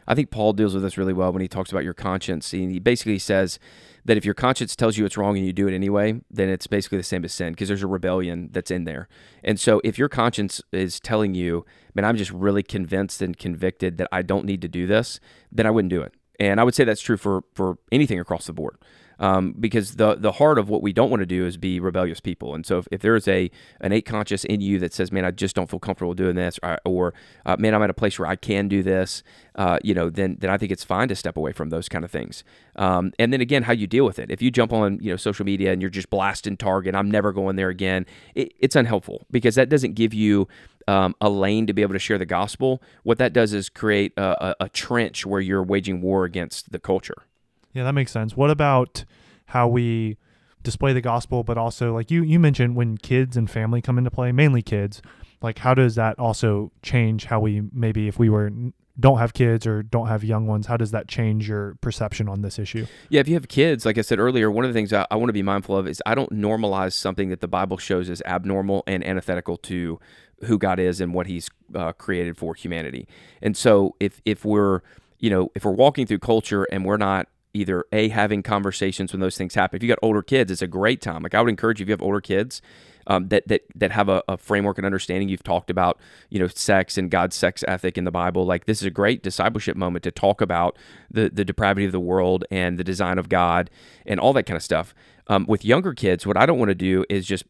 I 0.06 0.14
think 0.14 0.30
Paul 0.30 0.52
deals 0.52 0.74
with 0.74 0.82
this 0.82 0.98
really 0.98 1.12
well 1.12 1.32
when 1.32 1.42
he 1.42 1.48
talks 1.48 1.70
about 1.70 1.84
your 1.84 1.94
conscience. 1.94 2.50
He 2.50 2.78
basically 2.78 3.18
says 3.18 3.58
that 4.04 4.16
if 4.16 4.24
your 4.24 4.34
conscience 4.34 4.74
tells 4.74 4.96
you 4.96 5.04
it's 5.04 5.16
wrong 5.16 5.36
and 5.36 5.46
you 5.46 5.52
do 5.52 5.68
it 5.68 5.74
anyway, 5.74 6.20
then 6.30 6.48
it's 6.48 6.66
basically 6.66 6.98
the 6.98 7.04
same 7.04 7.24
as 7.24 7.32
sin 7.32 7.52
because 7.52 7.68
there's 7.68 7.82
a 7.82 7.88
rebellion 7.88 8.48
that's 8.52 8.70
in 8.70 8.84
there. 8.84 9.08
And 9.44 9.60
so 9.60 9.80
if 9.84 9.98
your 9.98 10.08
conscience 10.08 10.60
is 10.72 10.98
telling 10.98 11.34
you, 11.34 11.64
man, 11.94 12.04
I'm 12.04 12.16
just 12.16 12.32
really 12.32 12.62
convinced 12.62 13.22
and 13.22 13.38
convicted 13.38 13.98
that 13.98 14.08
I 14.10 14.22
don't 14.22 14.44
need 14.44 14.60
to 14.62 14.68
do 14.68 14.86
this, 14.86 15.20
then 15.52 15.66
I 15.66 15.70
wouldn't 15.70 15.90
do 15.90 16.02
it. 16.02 16.12
And 16.40 16.60
I 16.60 16.64
would 16.64 16.74
say 16.74 16.84
that's 16.84 17.00
true 17.00 17.16
for 17.16 17.44
for 17.54 17.78
anything 17.92 18.18
across 18.18 18.46
the 18.46 18.52
board 18.52 18.78
um, 19.22 19.54
because 19.58 19.94
the 19.94 20.16
the 20.16 20.32
heart 20.32 20.58
of 20.58 20.68
what 20.68 20.82
we 20.82 20.92
don't 20.92 21.08
want 21.08 21.20
to 21.20 21.26
do 21.26 21.46
is 21.46 21.56
be 21.56 21.78
rebellious 21.78 22.18
people. 22.18 22.56
And 22.56 22.66
so 22.66 22.78
if, 22.78 22.88
if 22.90 23.00
there 23.02 23.14
is 23.14 23.28
a 23.28 23.50
innate 23.80 24.04
conscious 24.04 24.44
in 24.44 24.60
you 24.60 24.80
that 24.80 24.92
says, 24.92 25.12
"Man, 25.12 25.24
I 25.24 25.30
just 25.30 25.54
don't 25.54 25.70
feel 25.70 25.78
comfortable 25.78 26.12
doing 26.12 26.34
this," 26.34 26.58
or, 26.60 26.78
or 26.84 27.14
uh, 27.46 27.56
"Man, 27.56 27.72
I'm 27.72 27.82
at 27.82 27.88
a 27.88 27.94
place 27.94 28.18
where 28.18 28.28
I 28.28 28.34
can 28.34 28.66
do 28.66 28.82
this," 28.82 29.22
uh, 29.54 29.78
you 29.84 29.94
know, 29.94 30.10
then 30.10 30.38
then 30.40 30.50
I 30.50 30.58
think 30.58 30.72
it's 30.72 30.82
fine 30.82 31.06
to 31.06 31.14
step 31.14 31.36
away 31.36 31.52
from 31.52 31.70
those 31.70 31.88
kind 31.88 32.04
of 32.04 32.10
things. 32.10 32.42
Um, 32.74 33.12
and 33.20 33.32
then 33.32 33.40
again, 33.40 33.62
how 33.62 33.72
you 33.72 33.86
deal 33.86 34.04
with 34.04 34.18
it. 34.18 34.28
If 34.28 34.42
you 34.42 34.50
jump 34.50 34.72
on 34.72 34.98
you 35.00 35.10
know 35.10 35.16
social 35.16 35.46
media 35.46 35.72
and 35.72 35.80
you're 35.80 35.90
just 35.90 36.10
blasting 36.10 36.56
Target, 36.56 36.96
I'm 36.96 37.10
never 37.10 37.32
going 37.32 37.54
there 37.54 37.68
again. 37.68 38.06
It, 38.34 38.52
it's 38.58 38.74
unhelpful 38.74 39.26
because 39.30 39.54
that 39.54 39.68
doesn't 39.68 39.94
give 39.94 40.12
you 40.12 40.48
um, 40.88 41.14
a 41.20 41.30
lane 41.30 41.68
to 41.68 41.72
be 41.72 41.82
able 41.82 41.92
to 41.92 42.00
share 42.00 42.18
the 42.18 42.26
gospel. 42.26 42.82
What 43.04 43.18
that 43.18 43.32
does 43.32 43.52
is 43.52 43.68
create 43.68 44.14
a, 44.16 44.46
a, 44.48 44.64
a 44.64 44.68
trench 44.68 45.24
where 45.24 45.40
you're 45.40 45.62
waging 45.62 46.00
war 46.00 46.24
against 46.24 46.72
the 46.72 46.80
culture. 46.80 47.22
Yeah, 47.72 47.84
that 47.84 47.92
makes 47.92 48.12
sense. 48.12 48.36
What 48.36 48.50
about 48.50 49.04
how 49.46 49.68
we 49.68 50.16
display 50.62 50.92
the 50.92 51.00
gospel, 51.00 51.42
but 51.42 51.58
also 51.58 51.94
like 51.94 52.10
you 52.10 52.22
you 52.22 52.38
mentioned 52.38 52.76
when 52.76 52.96
kids 52.96 53.36
and 53.36 53.50
family 53.50 53.82
come 53.82 53.98
into 53.98 54.10
play, 54.10 54.32
mainly 54.32 54.62
kids. 54.62 55.02
Like, 55.40 55.58
how 55.58 55.74
does 55.74 55.96
that 55.96 56.18
also 56.20 56.70
change 56.82 57.24
how 57.24 57.40
we 57.40 57.62
maybe 57.72 58.06
if 58.06 58.18
we 58.18 58.28
were 58.28 58.50
don't 59.00 59.18
have 59.18 59.32
kids 59.32 59.66
or 59.66 59.82
don't 59.82 60.08
have 60.08 60.22
young 60.22 60.46
ones, 60.46 60.66
how 60.66 60.76
does 60.76 60.90
that 60.90 61.08
change 61.08 61.48
your 61.48 61.76
perception 61.80 62.28
on 62.28 62.42
this 62.42 62.58
issue? 62.58 62.86
Yeah, 63.08 63.20
if 63.20 63.28
you 63.28 63.34
have 63.34 63.48
kids, 63.48 63.86
like 63.86 63.96
I 63.96 64.02
said 64.02 64.18
earlier, 64.18 64.50
one 64.50 64.64
of 64.64 64.70
the 64.70 64.74
things 64.78 64.92
I, 64.92 65.06
I 65.10 65.16
want 65.16 65.30
to 65.30 65.32
be 65.32 65.42
mindful 65.42 65.76
of 65.76 65.88
is 65.88 66.02
I 66.04 66.14
don't 66.14 66.30
normalize 66.30 66.92
something 66.92 67.30
that 67.30 67.40
the 67.40 67.48
Bible 67.48 67.78
shows 67.78 68.10
as 68.10 68.22
abnormal 68.26 68.84
and 68.86 69.04
antithetical 69.04 69.56
to 69.58 69.98
who 70.44 70.58
God 70.58 70.78
is 70.78 71.00
and 71.00 71.14
what 71.14 71.26
He's 71.26 71.48
uh, 71.74 71.92
created 71.92 72.36
for 72.36 72.54
humanity. 72.54 73.08
And 73.40 73.56
so, 73.56 73.96
if 73.98 74.20
if 74.24 74.44
we're 74.44 74.80
you 75.18 75.30
know 75.30 75.50
if 75.54 75.64
we're 75.64 75.72
walking 75.72 76.06
through 76.06 76.18
culture 76.18 76.64
and 76.64 76.84
we're 76.84 76.98
not 76.98 77.28
either 77.54 77.84
a 77.92 78.08
having 78.08 78.42
conversations 78.42 79.12
when 79.12 79.20
those 79.20 79.36
things 79.36 79.54
happen. 79.54 79.76
If 79.76 79.82
you 79.82 79.88
got 79.88 79.98
older 80.02 80.22
kids, 80.22 80.50
it's 80.50 80.62
a 80.62 80.66
great 80.66 81.00
time. 81.00 81.22
Like 81.22 81.34
I 81.34 81.40
would 81.40 81.50
encourage 81.50 81.80
you 81.80 81.84
if 81.84 81.88
you 81.88 81.92
have 81.92 82.02
older 82.02 82.20
kids 82.20 82.62
um, 83.06 83.28
that 83.28 83.46
that 83.48 83.62
that 83.74 83.90
have 83.92 84.08
a, 84.08 84.22
a, 84.28 84.36
framework 84.36 84.78
and 84.78 84.86
understanding. 84.86 85.28
You've 85.28 85.42
talked 85.42 85.70
about 85.70 85.98
you 86.30 86.38
know 86.38 86.46
sex 86.48 86.96
and 86.96 87.10
God's 87.10 87.36
sex 87.36 87.64
ethic 87.66 87.98
in 87.98 88.04
the 88.04 88.10
Bible. 88.10 88.44
Like 88.44 88.66
this 88.66 88.80
is 88.80 88.86
a 88.86 88.90
great 88.90 89.22
discipleship 89.22 89.76
moment 89.76 90.02
to 90.04 90.10
talk 90.10 90.40
about 90.40 90.76
the 91.10 91.28
the 91.28 91.44
depravity 91.44 91.86
of 91.86 91.92
the 91.92 92.00
world 92.00 92.44
and 92.50 92.78
the 92.78 92.84
design 92.84 93.18
of 93.18 93.28
God 93.28 93.70
and 94.06 94.20
all 94.20 94.32
that 94.32 94.44
kind 94.44 94.56
of 94.56 94.62
stuff. 94.62 94.94
Um, 95.28 95.46
with 95.48 95.64
younger 95.64 95.94
kids, 95.94 96.26
what 96.26 96.36
I 96.36 96.46
don't 96.46 96.58
want 96.58 96.70
to 96.70 96.74
do 96.74 97.04
is 97.08 97.26
just 97.26 97.44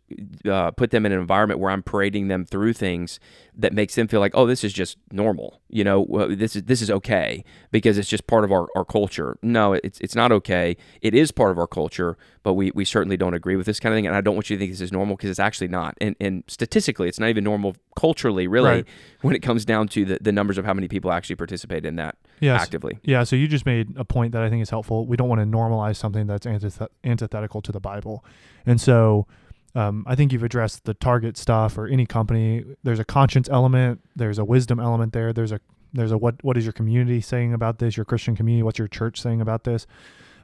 uh, 0.44 0.72
put 0.72 0.90
them 0.90 1.06
in 1.06 1.12
an 1.12 1.18
environment 1.18 1.58
where 1.58 1.70
I'm 1.70 1.82
parading 1.82 2.28
them 2.28 2.44
through 2.44 2.74
things 2.74 3.18
that 3.56 3.72
makes 3.72 3.94
them 3.94 4.08
feel 4.08 4.20
like, 4.20 4.32
oh, 4.34 4.46
this 4.46 4.62
is 4.62 4.72
just 4.74 4.98
normal. 5.10 5.60
You 5.68 5.84
know, 5.84 6.26
this 6.34 6.54
is 6.54 6.64
this 6.64 6.82
is 6.82 6.90
okay 6.90 7.44
because 7.70 7.96
it's 7.96 8.08
just 8.08 8.26
part 8.26 8.44
of 8.44 8.52
our, 8.52 8.66
our 8.76 8.84
culture. 8.84 9.38
No, 9.42 9.72
it's 9.72 9.98
it's 10.00 10.14
not 10.14 10.32
okay. 10.32 10.76
It 11.00 11.14
is 11.14 11.32
part 11.32 11.50
of 11.50 11.58
our 11.58 11.66
culture, 11.66 12.18
but 12.42 12.54
we, 12.54 12.70
we 12.74 12.84
certainly 12.84 13.16
don't 13.16 13.34
agree 13.34 13.56
with 13.56 13.66
this 13.66 13.80
kind 13.80 13.94
of 13.94 13.96
thing. 13.96 14.06
And 14.06 14.14
I 14.14 14.20
don't 14.20 14.34
want 14.34 14.50
you 14.50 14.56
to 14.56 14.60
think 14.60 14.70
this 14.72 14.82
is 14.82 14.92
normal 14.92 15.16
because 15.16 15.30
it's 15.30 15.40
actually 15.40 15.68
not. 15.68 15.96
And 16.00 16.14
and 16.20 16.44
statistically, 16.48 17.08
it's 17.08 17.18
not 17.18 17.30
even 17.30 17.42
normal 17.42 17.74
culturally, 17.96 18.46
really, 18.46 18.70
Right. 18.70 18.86
When 19.22 19.34
it 19.34 19.40
comes 19.40 19.64
down 19.64 19.88
to 19.88 20.04
the, 20.04 20.18
the 20.20 20.32
numbers 20.32 20.58
of 20.58 20.64
how 20.64 20.74
many 20.74 20.88
people 20.88 21.10
actually 21.12 21.36
participate 21.36 21.84
in 21.86 21.96
that 21.96 22.16
Yes. 22.40 22.60
actively. 22.60 22.98
Yeah, 23.04 23.24
so 23.24 23.36
you 23.36 23.48
just 23.48 23.64
made 23.66 23.96
a 23.96 24.04
point 24.04 24.32
that 24.32 24.42
I 24.42 24.50
think 24.50 24.62
is 24.62 24.70
helpful. 24.70 25.06
We 25.06 25.16
don't 25.16 25.28
want 25.28 25.40
to 25.40 25.46
normalize 25.46 25.96
something 25.96 26.26
that's 26.26 26.44
antith- 26.46 26.88
antithetical 27.04 27.62
to 27.62 27.72
the 27.72 27.80
Bible. 27.80 28.24
And 28.66 28.80
so 28.80 29.26
um, 29.74 30.04
I 30.06 30.14
think 30.14 30.32
you've 30.32 30.42
addressed 30.42 30.84
the 30.84 30.94
target 30.94 31.36
stuff 31.36 31.78
or 31.78 31.86
any 31.86 32.04
company. 32.04 32.64
There's 32.82 32.98
a 32.98 33.04
conscience 33.04 33.48
element, 33.48 34.00
there's 34.14 34.38
a 34.38 34.44
wisdom 34.44 34.78
element 34.80 35.12
there. 35.12 35.32
There's 35.32 35.52
a 35.52 35.60
there's 35.94 36.10
a 36.12 36.18
what 36.18 36.42
what 36.42 36.56
is 36.56 36.64
your 36.64 36.72
community 36.72 37.20
saying 37.20 37.52
about 37.54 37.78
this? 37.78 37.96
Your 37.96 38.04
Christian 38.04 38.34
community, 38.34 38.62
what's 38.62 38.78
your 38.78 38.88
church 38.88 39.20
saying 39.20 39.40
about 39.40 39.64
this? 39.64 39.86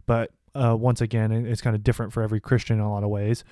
But 0.06 0.30
uh, 0.54 0.76
once 0.76 1.00
again, 1.00 1.30
it's 1.32 1.60
kind 1.60 1.74
of 1.76 1.82
different 1.82 2.12
for 2.12 2.22
every 2.22 2.40
Christian 2.40 2.78
in 2.78 2.84
a 2.84 2.90
lot 2.90 3.02
of 3.02 3.10
ways. 3.10 3.44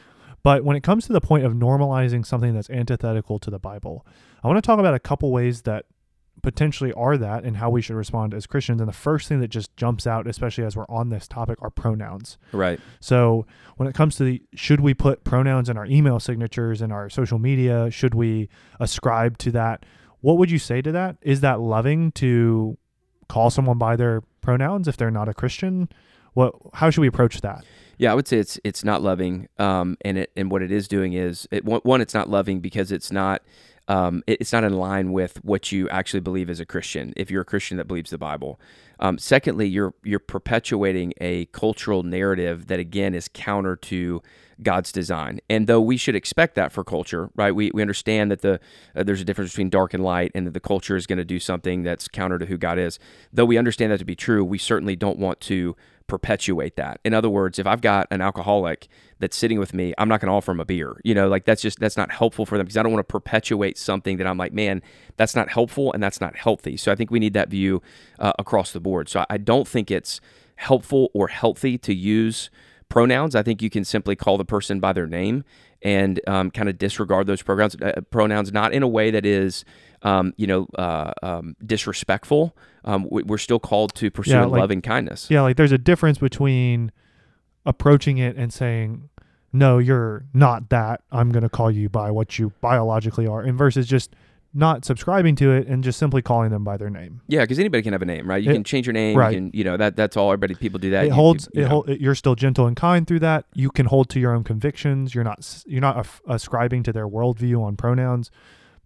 But 0.47 0.62
when 0.62 0.76
it 0.76 0.85
comes 0.85 1.09
to 1.09 1.12
the 1.12 1.21
point 1.21 1.45
of 1.45 1.55
normalizing 1.55 2.25
something 2.25 2.55
that's 2.55 2.71
antithetical 2.71 3.41
to 3.41 3.50
the 3.50 3.59
Bible, 3.59 4.07
I 4.45 4.47
want 4.47 4.59
to 4.59 4.62
talk 4.65 4.79
about 4.79 4.95
a 4.95 5.00
couple 5.00 5.33
ways 5.33 5.62
that 5.62 5.87
potentially 6.41 6.93
are 6.93 7.19
that 7.19 7.43
and 7.43 7.57
how 7.57 7.69
we 7.69 7.83
should 7.83 7.97
respond 7.97 8.33
as 8.33 8.47
Christians. 8.47 8.81
And 8.81 8.88
the 8.88 8.93
first 8.93 9.26
thing 9.29 9.41
that 9.41 9.49
just 9.49 9.76
jumps 9.76 10.07
out, 10.07 10.29
especially 10.29 10.62
as 10.62 10.76
we're 10.76 10.87
on 10.88 11.09
this 11.09 11.26
topic, 11.26 11.61
are 11.62 11.71
pronouns. 11.71 12.38
Right. 12.53 12.79
So 13.00 13.45
when 13.76 13.88
it 13.88 13.97
comes 13.97 14.15
to 14.19 14.23
the 14.23 14.41
should 14.55 14.79
we 14.79 14.95
put 14.95 15.25
pronouns 15.25 15.69
in 15.69 15.76
our 15.76 15.87
email 15.87 16.21
signatures 16.21 16.81
and 16.81 16.93
our 16.93 17.11
social 17.11 17.41
media? 17.41 17.91
Should 17.91 18.15
we 18.15 18.49
ascribe 18.79 19.38
to 19.38 19.50
that? 19.50 19.85
What 20.21 20.38
would 20.38 20.53
you 20.53 20.61
say 20.61 20.81
to 20.81 20.93
that? 20.93 21.17
Is 21.23 21.41
that 21.41 21.59
loving 21.59 22.12
to 22.12 22.79
call 23.29 23.50
someone 23.50 23.79
by 23.79 23.97
their 23.97 24.23
pronouns 24.43 24.87
if 24.87 24.97
they're 24.97 25.11
not 25.11 25.29
a 25.29 25.35
Christian? 25.35 25.88
What 26.35 26.55
how 26.75 26.91
should 26.91 27.00
we 27.00 27.09
approach 27.09 27.41
that? 27.41 27.65
Yeah, 27.99 28.12
I 28.12 28.15
would 28.15 28.29
say 28.29 28.38
it's 28.38 28.59
it's 28.65 28.85
not 28.85 29.03
loving, 29.03 29.49
um, 29.59 29.97
and 30.03 30.19
it 30.19 30.31
and 30.37 30.50
what 30.50 30.62
it 30.62 30.71
is 30.71 30.87
doing 30.88 31.15
is 31.15 31.49
it 31.50 31.65
one, 31.65 32.00
it's 32.00 32.15
not 32.15 32.29
loving 32.29 32.61
because 32.61 32.93
it's 32.93 33.11
not 33.11 33.43
um, 33.88 34.23
it- 34.26 34.38
it's 34.41 34.53
not 34.53 34.65
in 34.65 34.75
line 34.75 35.12
with 35.12 35.43
what 35.45 35.71
you 35.73 35.88
actually 35.88 36.21
believe 36.21 36.50
as 36.50 36.61
a 36.61 36.67
Christian. 36.67 37.12
If 37.17 37.31
you're 37.31 37.43
a 37.43 37.45
Christian 37.47 37.76
that 37.79 37.87
believes 37.87 38.11
the 38.11 38.19
Bible, 38.19 38.61
um, 39.00 39.17
secondly, 39.19 39.67
you're 39.67 39.95
you're 40.05 40.19
perpetuating 40.19 41.15
a 41.21 41.47
cultural 41.47 42.03
narrative 42.03 42.67
that 42.67 42.79
again 42.81 43.15
is 43.15 43.29
counter 43.33 43.76
to 43.76 44.23
God's 44.62 44.91
design. 44.93 45.41
And 45.49 45.67
though 45.67 45.81
we 45.81 45.97
should 45.97 46.17
expect 46.17 46.55
that 46.57 46.73
for 46.73 46.83
culture, 46.83 47.31
right? 47.37 47.55
We, 47.55 47.71
we 47.73 47.83
understand 47.83 48.31
that 48.31 48.43
the 48.43 48.59
uh, 48.95 49.05
there's 49.05 49.21
a 49.21 49.25
difference 49.25 49.53
between 49.53 49.71
dark 49.71 49.95
and 49.95 50.03
light, 50.05 50.33
and 50.35 50.47
that 50.47 50.53
the 50.55 50.61
culture 50.61 50.97
is 50.97 51.07
going 51.07 51.19
to 51.19 51.25
do 51.25 51.38
something 51.38 51.83
that's 51.83 52.09
counter 52.09 52.38
to 52.38 52.47
who 52.47 52.59
God 52.59 52.79
is. 52.79 52.99
Though 53.33 53.45
we 53.47 53.57
understand 53.59 53.93
that 53.93 53.99
to 53.99 54.05
be 54.05 54.17
true, 54.17 54.45
we 54.45 54.59
certainly 54.59 54.97
don't 54.97 55.19
want 55.19 55.41
to 55.43 55.76
perpetuate 56.07 56.77
that. 56.77 57.01
In 57.05 57.15
other 57.15 57.29
words, 57.29 57.59
if 57.59 57.67
I've 57.67 57.81
got 57.81 58.07
an 58.11 58.21
alcoholic 58.21 58.89
that's 59.19 59.37
sitting 59.37 59.59
with 59.59 59.75
me, 59.75 59.95
I'm 59.99 60.09
not 60.09 60.21
going 60.21 60.29
to 60.29 60.35
offer 60.35 60.53
him 60.53 60.61
a 60.61 60.65
beer. 60.65 61.01
You 61.05 61.15
know, 61.15 61.29
like 61.29 61.45
that's 61.45 61.63
just 61.63 61.79
that's 61.79 61.97
not 61.97 62.11
helpful 62.11 62.47
for 62.47 62.59
them 62.59 62.67
because 62.67 62.77
I 62.77 62.83
don't 62.83 62.93
want 62.93 63.07
to 63.07 63.13
perpetuate 63.13 63.79
something 63.79 64.17
that 64.19 64.27
I'm 64.27 64.39
like, 64.39 64.53
man, 64.53 64.83
that's 65.17 65.35
not 65.35 65.51
helpful 65.51 65.93
and 65.93 66.03
that's 66.03 66.21
not 66.21 66.37
healthy. 66.37 66.77
So 66.77 66.93
I 66.93 66.95
think 66.95 67.11
we 67.11 67.19
need 67.19 67.35
that 67.35 67.49
view 67.49 67.83
uh, 68.19 68.33
across 68.39 68.73
the 68.73 68.81
board. 68.81 69.09
So 69.09 69.25
I 69.29 69.39
don't 69.39 69.67
think 69.67 69.91
it's 69.91 70.21
helpful 70.57 71.11
or 71.13 71.29
healthy 71.29 71.79
to 71.79 71.95
use 71.95 72.51
pronouns. 72.88 73.35
I 73.35 73.43
think 73.43 73.62
you 73.62 73.71
can 73.71 73.85
simply 73.85 74.16
call 74.16 74.38
the 74.38 74.45
person 74.45 74.81
by 74.81 74.93
their 74.93 75.07
name 75.07 75.45
and 75.83 76.21
um, 76.26 76.50
kind 76.50 76.69
of 76.69 76.78
disregard 76.78 77.26
those 77.26 77.43
pronouns. 77.43 77.76
Uh, 77.81 78.00
pronouns, 78.11 78.52
not 78.52 78.73
in 78.73 78.83
a 78.83 78.88
way 78.88 79.11
that 79.11 79.26
is, 79.26 79.64
um, 80.02 80.33
you 80.37 80.47
know, 80.47 80.66
uh, 80.78 81.12
um, 81.23 81.57
disrespectful. 81.64 82.57
Um, 82.85 83.09
we, 83.11 83.23
are 83.28 83.38
still 83.38 83.59
called 83.59 83.95
to 83.97 84.11
pursue 84.11 84.33
yeah, 84.33 84.45
like, 84.45 84.61
love 84.61 84.71
and 84.71 84.83
kindness. 84.83 85.28
Yeah, 85.31 85.43
like 85.43 85.57
there's 85.57 85.73
a 85.73 85.78
difference 85.78 86.19
between 86.19 86.93
approaching 87.64 88.19
it 88.19 88.37
and 88.37 88.52
saying, 88.52 89.09
"No, 89.52 89.78
you're 89.78 90.25
not 90.33 90.69
that. 90.71 91.02
I'm 91.11 91.31
going 91.31 91.43
to 91.43 91.49
call 91.49 91.71
you 91.71 91.88
by 91.88 92.11
what 92.11 92.38
you 92.38 92.52
biologically 92.61 93.26
are," 93.26 93.40
and 93.43 93.59
versus 93.59 93.87
just 93.87 94.14
not 94.57 94.87
subscribing 94.87 95.37
to 95.37 95.53
it 95.53 95.69
and 95.69 95.85
just 95.85 95.99
simply 95.99 96.23
calling 96.23 96.51
them 96.51 96.65
by 96.65 96.79
their 96.79 96.89
name. 96.89 97.21
Yeah, 97.29 97.43
because 97.43 97.59
anybody 97.59 97.83
can 97.83 97.93
have 97.93 98.01
a 98.01 98.07
name, 98.07 98.29
right? 98.29 98.43
You 98.43 98.51
it, 98.51 98.55
can 98.55 98.65
change 98.65 98.87
your 98.87 98.95
name. 98.95 99.17
Right. 99.17 99.33
You 99.33 99.39
can, 99.39 99.51
you 99.53 99.65
know, 99.65 99.77
that 99.77 99.97
that's 99.97 100.17
all. 100.17 100.33
Everybody, 100.33 100.55
people 100.55 100.79
do 100.79 100.91
that. 100.91 101.05
It 101.05 101.09
you, 101.09 101.13
holds. 101.13 101.49
You, 101.53 101.63
it 101.63 101.69
hold, 101.69 101.89
you're 101.89 102.15
still 102.15 102.35
gentle 102.35 102.67
and 102.67 102.75
kind 102.75 103.07
through 103.07 103.21
that. 103.21 103.45
You 103.53 103.71
can 103.71 103.87
hold 103.87 104.09
to 104.11 104.21
your 104.21 104.33
own 104.33 104.45
convictions. 104.45 105.15
You're 105.15 105.25
not. 105.25 105.65
You're 105.67 105.83
not 105.83 106.07
ascribing 106.27 106.83
to 106.85 106.93
their 106.93 107.07
worldview 107.07 107.63
on 107.63 107.77
pronouns, 107.77 108.31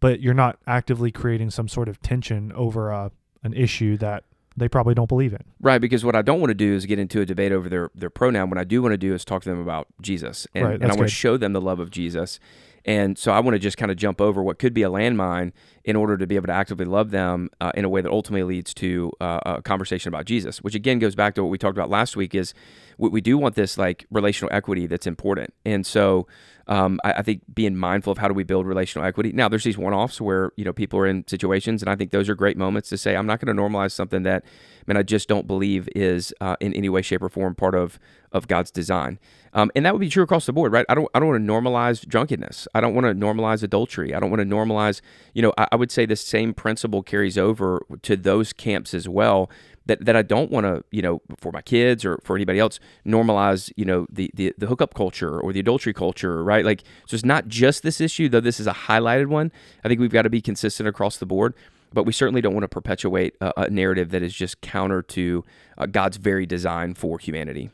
but 0.01 0.21
you're 0.21 0.35
not 0.35 0.59
actively 0.67 1.13
creating 1.13 1.51
some 1.51 1.69
sort 1.69 1.89
of 1.89 2.03
tension 2.03 2.53
over 2.53 2.91
a 2.91 3.13
an 3.45 3.55
issue 3.55 3.97
that 3.99 4.25
they 4.57 4.69
probably 4.69 4.95
don't 4.95 5.09
believe 5.09 5.33
in. 5.33 5.45
Right, 5.61 5.81
because 5.81 6.05
what 6.05 6.17
I 6.17 6.23
don't 6.23 6.41
want 6.41 6.51
to 6.51 6.55
do 6.55 6.75
is 6.75 6.85
get 6.85 6.99
into 6.99 7.21
a 7.21 7.27
debate 7.27 7.53
over 7.53 7.69
their 7.69 7.91
their 7.95 8.11
pronoun. 8.11 8.51
What 8.51 8.59
I 8.59 8.65
do 8.65 8.83
want 8.83 8.93
to 8.93 8.99
do 8.99 9.15
is 9.15 9.25
talk 9.25 9.45
to 9.45 9.49
them 9.49 9.61
about 9.61 9.87
Jesus, 10.01 10.49
and, 10.53 10.65
right, 10.65 10.75
and 10.75 10.85
I 10.85 10.89
want 10.89 10.99
good. 10.99 11.05
to 11.05 11.15
show 11.15 11.37
them 11.37 11.53
the 11.53 11.61
love 11.61 11.79
of 11.79 11.93
Jesus 11.93 12.41
and 12.85 13.19
so 13.19 13.33
I 13.33 13.41
want 13.41 13.55
to 13.55 13.59
just 13.59 13.77
kind 13.77 13.91
of 13.91 13.97
jump 13.97 14.21
over 14.21 14.43
what 14.43 14.59
could 14.59 14.75
be 14.75 14.83
a 14.83 14.91
landmine 14.91 15.53
in 15.85 15.97
order 15.97 16.17
to 16.17 16.27
be 16.27 16.37
able 16.37 16.47
to 16.47 16.53
actively 16.53 16.85
love 16.87 17.11
them 17.11 17.51
uh, 17.61 17.73
in 17.75 17.85
a 17.85 17.89
way 17.89 18.01
that 18.01 18.11
ultimately 18.11 18.43
leads 18.43 18.75
to 18.75 19.13
uh, 19.21 19.41
a 19.45 19.63
conversation 19.63 20.09
about 20.09 20.25
Jesus, 20.25 20.63
which 20.63 20.75
again 20.75 20.99
goes 20.99 21.15
back 21.15 21.35
to 21.35 21.43
what 21.43 21.51
we 21.51 21.59
talked 21.59 21.77
about 21.77 21.91
last 21.91 22.17
week 22.17 22.35
is 22.35 22.55
we, 22.99 23.09
we 23.09 23.21
do 23.21 23.39
want 23.39 23.55
this 23.55 23.79
like 23.79 24.07
relational 24.11 24.55
equity 24.55 24.87
that's 24.87 25.07
important. 25.07 25.53
And 25.65 25.85
so 25.87 26.27
um, 26.71 27.01
I, 27.03 27.15
I, 27.15 27.23
think 27.23 27.43
being 27.53 27.77
mindful 27.77 28.13
of 28.13 28.19
how 28.19 28.29
do 28.29 28.35
we 28.35 28.45
build 28.45 28.65
relational 28.65 29.07
equity. 29.07 29.33
Now, 29.33 29.49
there's 29.49 29.65
these 29.65 29.77
one-offs 29.77 30.21
where 30.21 30.53
you 30.57 30.65
know 30.65 30.73
people 30.73 31.01
are 31.01 31.07
in 31.07 31.27
situations, 31.27 31.83
and 31.83 31.91
I 31.91 31.97
think 31.97 32.13
those 32.13 32.29
are 32.29 32.37
great 32.37 32.57
moments 32.57 32.89
to 32.91 32.97
say 32.97 33.17
I'm 33.17 33.27
not 33.27 33.41
going 33.41 33.55
to 33.55 33.61
normalize 33.61 33.91
something 33.91 34.23
that, 34.23 34.45
man, 34.87 34.97
I 34.97 35.03
just 35.03 35.29
don't 35.29 35.49
believe 35.49 35.89
is 35.97 36.33
uh, 36.41 36.55
in 36.61 36.73
any 36.75 36.89
way, 36.89 37.03
shape, 37.03 37.23
or 37.23 37.29
form 37.29 37.57
part 37.57 37.75
of 37.75 37.99
of 38.33 38.47
God's 38.47 38.71
design. 38.71 39.19
Um, 39.53 39.73
and 39.75 39.85
that 39.85 39.93
would 39.93 40.01
be 40.01 40.09
true 40.09 40.23
across 40.23 40.47
the 40.47 40.53
board, 40.53 40.73
right? 40.73 40.87
I 40.89 40.95
don't 40.95 41.09
I 41.13 41.19
don't 41.19 41.29
want 41.29 41.45
to 41.45 41.53
normalize 41.53 42.07
drunkenness. 42.07 42.69
I 42.73 42.81
don't 42.81 42.95
want 42.95 43.07
to 43.07 43.15
normalize 43.15 43.65
adultery. 43.65 44.15
I 44.15 44.21
don't 44.21 44.31
want 44.31 44.41
to 44.41 44.47
normalize. 44.47 45.01
You 45.35 45.43
know, 45.43 45.53
I, 45.59 45.67
I 45.73 45.77
would 45.77 45.91
say 45.91 46.07
the 46.07 46.15
same 46.15 46.55
principle 46.55 47.03
carries 47.03 47.37
over 47.37 47.85
to 48.03 48.17
those 48.17 48.53
camps 48.53 48.95
as 48.95 49.09
well 49.09 49.51
that, 49.91 50.05
that 50.05 50.15
I 50.15 50.23
don't 50.23 50.53
want 50.53 50.67
to, 50.67 50.85
you 50.93 51.03
know, 51.03 51.21
for 51.37 51.51
my 51.51 51.63
kids 51.63 52.05
or 52.05 52.21
for 52.23 52.37
anybody 52.37 52.61
else, 52.61 52.79
normalize, 53.05 53.73
you 53.77 53.85
know, 53.85 54.07
the, 54.09 54.31
the, 54.35 54.55
the 54.57 54.67
hookup 54.67 54.95
culture 54.95 55.41
or 55.41 55.53
the 55.53 55.59
adultery 55.59 55.93
culture, 55.93 56.45
right? 56.45 56.65
Like, 56.65 56.85
so 57.07 57.17
it's 57.17 57.25
not 57.25 57.49
just 57.49 57.83
this 57.83 58.01
issue, 58.01 58.29
though 58.29 58.41
this 58.41 58.61
is 58.61 58.69
a 58.69 58.73
highlighted 58.73 59.27
one. 59.27 59.51
I 59.85 59.89
think 59.89 60.01
we've 60.01 60.13
got 60.13 60.23
to 60.23 60.31
be 60.31 60.41
consistent 60.41 60.89
across 60.89 61.17
the 61.17 61.27
board, 61.27 61.55
but 61.93 62.05
we 62.05 62.13
certainly 62.13 62.41
don't 62.41 62.55
want 62.55 62.63
to 62.63 62.69
perpetuate 62.69 63.35
a, 63.41 63.65
a 63.65 63.71
narrative 63.71 64.11
that 64.11 64.23
is 64.23 64.33
just 64.33 64.61
counter 64.61 65.03
to 65.03 65.45
uh, 65.77 65.87
God's 65.87 66.19
very 66.19 66.47
design 66.47 66.95
for 66.95 67.19
humanity. 67.19 67.71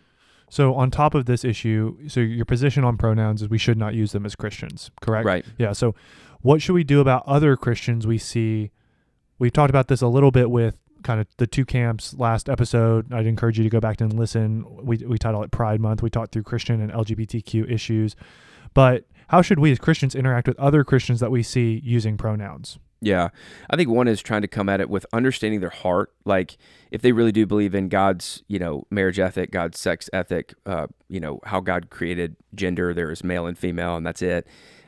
So 0.49 0.75
on 0.75 0.91
top 0.91 1.15
of 1.15 1.27
this 1.27 1.45
issue, 1.45 1.99
so 2.09 2.21
your 2.21 2.47
position 2.47 2.83
on 2.83 2.97
pronouns 2.97 3.43
is 3.43 3.51
we 3.51 3.59
should 3.59 3.77
not 3.77 3.93
use 3.93 4.13
them 4.13 4.25
as 4.25 4.35
Christians, 4.35 4.91
correct? 5.03 5.27
Right. 5.27 5.45
Yeah. 5.59 5.73
So 5.73 5.95
what 6.41 6.63
should 6.63 6.73
we 6.73 6.85
do 6.85 7.01
about 7.01 7.25
other 7.27 7.57
Christians 7.57 8.07
we 8.07 8.17
see? 8.17 8.71
We've 9.39 9.53
talked 9.53 9.69
about 9.69 9.89
this 9.89 10.01
a 10.01 10.09
little 10.09 10.31
bit 10.31 10.51
with 10.51 10.79
kind 11.07 11.21
of 11.21 11.29
the 11.37 11.47
two 11.47 11.65
camps 11.65 12.15
last 12.15 12.49
episode. 12.49 13.13
I'd 13.13 13.27
encourage 13.27 13.57
you 13.57 13.65
to 13.65 13.71
go 13.71 13.81
back 13.81 14.01
and 14.01 14.13
listen. 14.13 14.67
We, 14.85 14.99
we 14.99 15.19
titled 15.19 15.45
it 15.45 15.53
Pride 15.53 15.81
Month. 15.81 16.03
We 16.03 16.11
talked 16.11 16.33
through 16.33 16.43
Christian 16.43 16.81
and 16.81 16.93
LGBTQ 16.93 17.71
issues. 17.71 18.17
But 18.75 19.05
how 19.29 19.41
should 19.41 19.61
we 19.61 19.71
as 19.71 19.79
Christians 19.79 20.15
interact 20.15 20.49
with 20.49 20.59
other 20.59 20.83
Christians 20.85 21.21
that 21.21 21.31
we 21.31 21.43
see 21.43 21.81
using 21.85 22.17
pronouns? 22.17 22.79
Yeah. 23.01 23.29
I 23.71 23.77
think 23.77 23.89
one 23.89 24.09
is 24.09 24.21
trying 24.21 24.43
to 24.43 24.49
come 24.49 24.69
at 24.69 24.81
it 24.81 24.91
with 24.91 25.07
understanding 25.13 25.61
their 25.61 25.71
heart. 25.71 26.13
Like 26.25 26.57
if 26.91 27.03
they 27.03 27.13
really 27.13 27.33
do 27.33 27.47
believe 27.47 27.75
in 27.75 27.89
God's, 27.89 28.43
you 28.49 28.59
know, 28.59 28.85
marriage 28.91 29.21
ethic, 29.21 29.53
God's 29.53 29.79
sex 29.79 30.11
ethic, 30.13 30.55
uh, 30.65 30.89
you 31.09 31.21
know, 31.21 31.39
how 31.45 31.61
God 31.61 31.89
created 31.89 32.37
gender, 32.55 32.93
there 32.93 33.13
is 33.13 33.23
male 33.23 33.47
and 33.47 33.57
female, 33.57 33.97
and 33.97 34.05
that's 34.05 34.23
it 34.23 34.47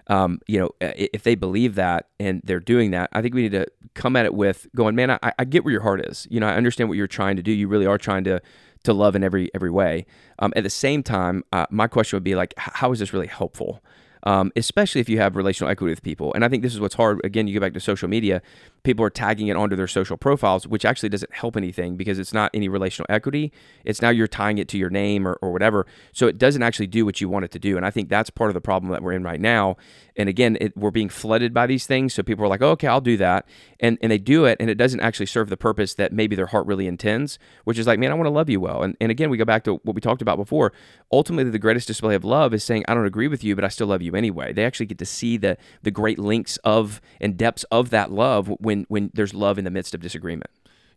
um, 0.09 0.41
you 0.47 0.59
know, 0.59 0.71
if 0.81 1.23
they 1.23 1.35
believe 1.35 1.75
that 1.75 2.09
and 2.19 2.41
they're 2.45 2.61
doing 2.61 2.93
that, 2.93 3.11
I 3.13 3.23
think 3.23 3.35
we 3.35 3.43
need 3.43 3.53
to 3.53 3.67
come 3.95 4.17
at 4.17 4.25
it 4.25 4.35
with 4.35 4.67
going, 4.75 4.95
man, 4.95 5.11
I, 5.11 5.33
I 5.39 5.45
get 5.45 5.65
where 5.65 5.73
your 5.73 5.83
heart 5.83 6.05
is. 6.07 6.27
You 6.31 6.41
know, 6.41 6.47
I 6.47 6.55
understand 6.55 6.89
what 6.89 6.97
you're 6.97 7.07
trying 7.07 7.37
to 7.37 7.43
do. 7.43 7.53
You 7.53 7.69
really 7.69 7.87
are 7.87 7.99
trying 7.99 8.25
to 8.25 8.41
to 8.85 8.93
love 8.93 9.17
in 9.17 9.25
every 9.25 9.51
every 9.55 9.71
way. 9.71 10.07
Um, 10.39 10.53
at 10.57 10.63
the 10.63 10.71
same 10.71 11.03
time, 11.03 11.45
uh, 11.53 11.67
my 11.71 11.89
question 11.89 12.17
would 12.17 12.25
be 12.25 12.37
like, 12.37 12.55
how 12.57 12.93
is 12.93 13.01
this 13.01 13.13
really 13.13 13.27
helpful? 13.27 13.83
um, 14.25 14.53
especially 14.57 15.01
if 15.01 15.09
you 15.09 15.19
have 15.19 15.37
relational 15.37 15.71
equity 15.71 15.93
with 15.93 16.03
people. 16.03 16.33
And 16.35 16.45
I 16.45 16.49
think 16.49 16.63
this 16.63 16.75
is 16.75 16.81
what's 16.81 16.95
hard. 16.95 17.21
Again, 17.25 17.47
you 17.47 17.55
go 17.55 17.61
back 17.61 17.75
to 17.75 17.81
social 17.81 18.09
media, 18.09 18.43
people 18.83 19.05
are 19.05 19.11
tagging 19.11 19.49
it 19.49 19.57
onto 19.57 19.77
their 19.77 19.87
social 19.87 20.17
profiles, 20.17 20.67
which 20.67 20.85
actually 20.85 21.09
doesn't 21.09 21.33
help 21.35 21.57
anything 21.57 21.97
because 21.97 22.19
it's 22.19 22.33
not 22.33 22.51
any 22.55 22.69
relational 22.69 23.07
equity. 23.09 23.53
It's 23.85 24.03
now 24.03 24.11
you're 24.11 24.29
tying 24.29 24.59
it 24.59 24.69
to 24.69 24.79
your 24.79 24.91
name 24.91 25.27
or, 25.27 25.35
or 25.43 25.53
whatever. 25.53 25.87
So 26.13 26.27
it 26.27 26.39
doesn't 26.39 26.63
actually 26.63 26.87
do 26.87 27.05
what 27.05 27.21
you 27.21 27.29
want 27.29 27.45
it 27.45 27.51
to 27.53 27.59
do. 27.59 27.77
And 27.77 27.85
I 27.85 27.91
think 27.91 28.09
that's 28.09 28.31
part 28.31 28.51
of 28.51 28.55
the 28.55 28.61
problem 28.61 28.93
that 28.93 29.03
we're 29.03 29.13
in 29.13 29.23
right 29.23 29.41
now. 29.41 29.77
And 30.17 30.29
again, 30.29 30.59
it, 30.61 30.77
we're 30.77 30.91
being 30.91 31.09
flooded 31.09 31.55
by 31.55 31.67
these 31.67 31.87
things. 31.87 32.13
So 32.13 32.23
people 32.23 32.45
are 32.45 32.49
like, 32.49 32.63
oh, 32.63 32.71
okay, 32.71 32.89
I'll 32.89 33.01
do 33.01 33.17
that. 33.19 33.47
And, 33.81 33.99
and 34.03 34.11
they 34.11 34.19
do 34.19 34.45
it, 34.45 34.57
and 34.59 34.69
it 34.69 34.75
doesn't 34.75 34.99
actually 35.01 35.27
serve 35.27 35.49
the 35.49 35.57
purpose 35.57 35.95
that 35.95 36.13
maybe 36.13 36.35
their 36.35 36.47
heart 36.47 36.67
really 36.67 36.89
intends, 36.89 37.39
which 37.63 37.79
is 37.79 37.87
like, 37.87 38.01
man, 38.01 38.11
I 38.11 38.15
want 38.15 38.27
to 38.27 38.33
love 38.33 38.51
you 38.51 38.61
well. 38.61 38.83
And, 38.83 38.97
and 39.01 39.13
again, 39.13 39.31
we 39.31 39.37
go 39.37 39.45
back 39.45 39.63
to 39.65 39.75
what 39.85 39.95
we 39.95 40.01
talked 40.01 40.21
about 40.21 40.37
before. 40.37 40.73
Ultimately, 41.13 41.53
the 41.53 41.59
greatest 41.59 41.87
display 41.87 42.17
of 42.17 42.25
love 42.25 42.53
is 42.53 42.65
saying, 42.65 42.85
I 42.89 42.95
don't 42.95 43.07
agree 43.07 43.29
with 43.29 43.45
you, 43.45 43.55
but 43.55 43.65
I 43.65 43.69
still 43.69 43.87
love 43.87 44.03
you 44.03 44.17
anyway. 44.17 44.53
They 44.53 44.65
actually 44.65 44.87
get 44.87 44.99
to 44.99 45.07
see 45.07 45.37
the 45.37 45.57
the 45.83 45.91
great 45.91 46.19
links 46.19 46.57
of 46.59 47.01
and 47.21 47.37
depths 47.37 47.65
of 47.71 47.91
that 47.91 48.11
love 48.11 48.49
when 48.69 48.85
when 48.89 49.11
there's 49.15 49.33
love 49.33 49.59
in 49.59 49.65
the 49.65 49.71
midst 49.71 49.95
of 49.95 50.01
disagreement. 50.03 50.51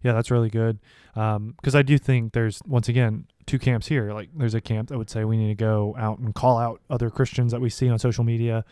Yeah, 0.03 0.13
that's 0.13 0.29
really 0.29 0.49
good. 0.49 0.79
Because 1.13 1.75
um, 1.75 1.79
I 1.81 1.81
do 1.83 1.97
think 1.97 2.33
there's 2.33 2.59
once 2.67 2.89
again 2.89 3.27
two 3.45 3.59
camps 3.59 3.87
here. 3.87 4.11
Like 4.13 4.29
there's 4.35 4.55
a 4.55 4.61
camp 4.61 4.89
that 4.89 4.97
would 4.97 5.09
say 5.09 5.23
we 5.23 5.37
need 5.37 5.47
to 5.47 5.55
go 5.55 5.95
out 5.97 6.19
and 6.19 6.35
call 6.35 6.57
out 6.57 6.81
other 6.89 7.09
Christians 7.09 7.51
that 7.53 7.61
we 7.61 7.69
see 7.69 7.87
on 7.87 7.97
social 7.97 8.23
media, 8.23 8.65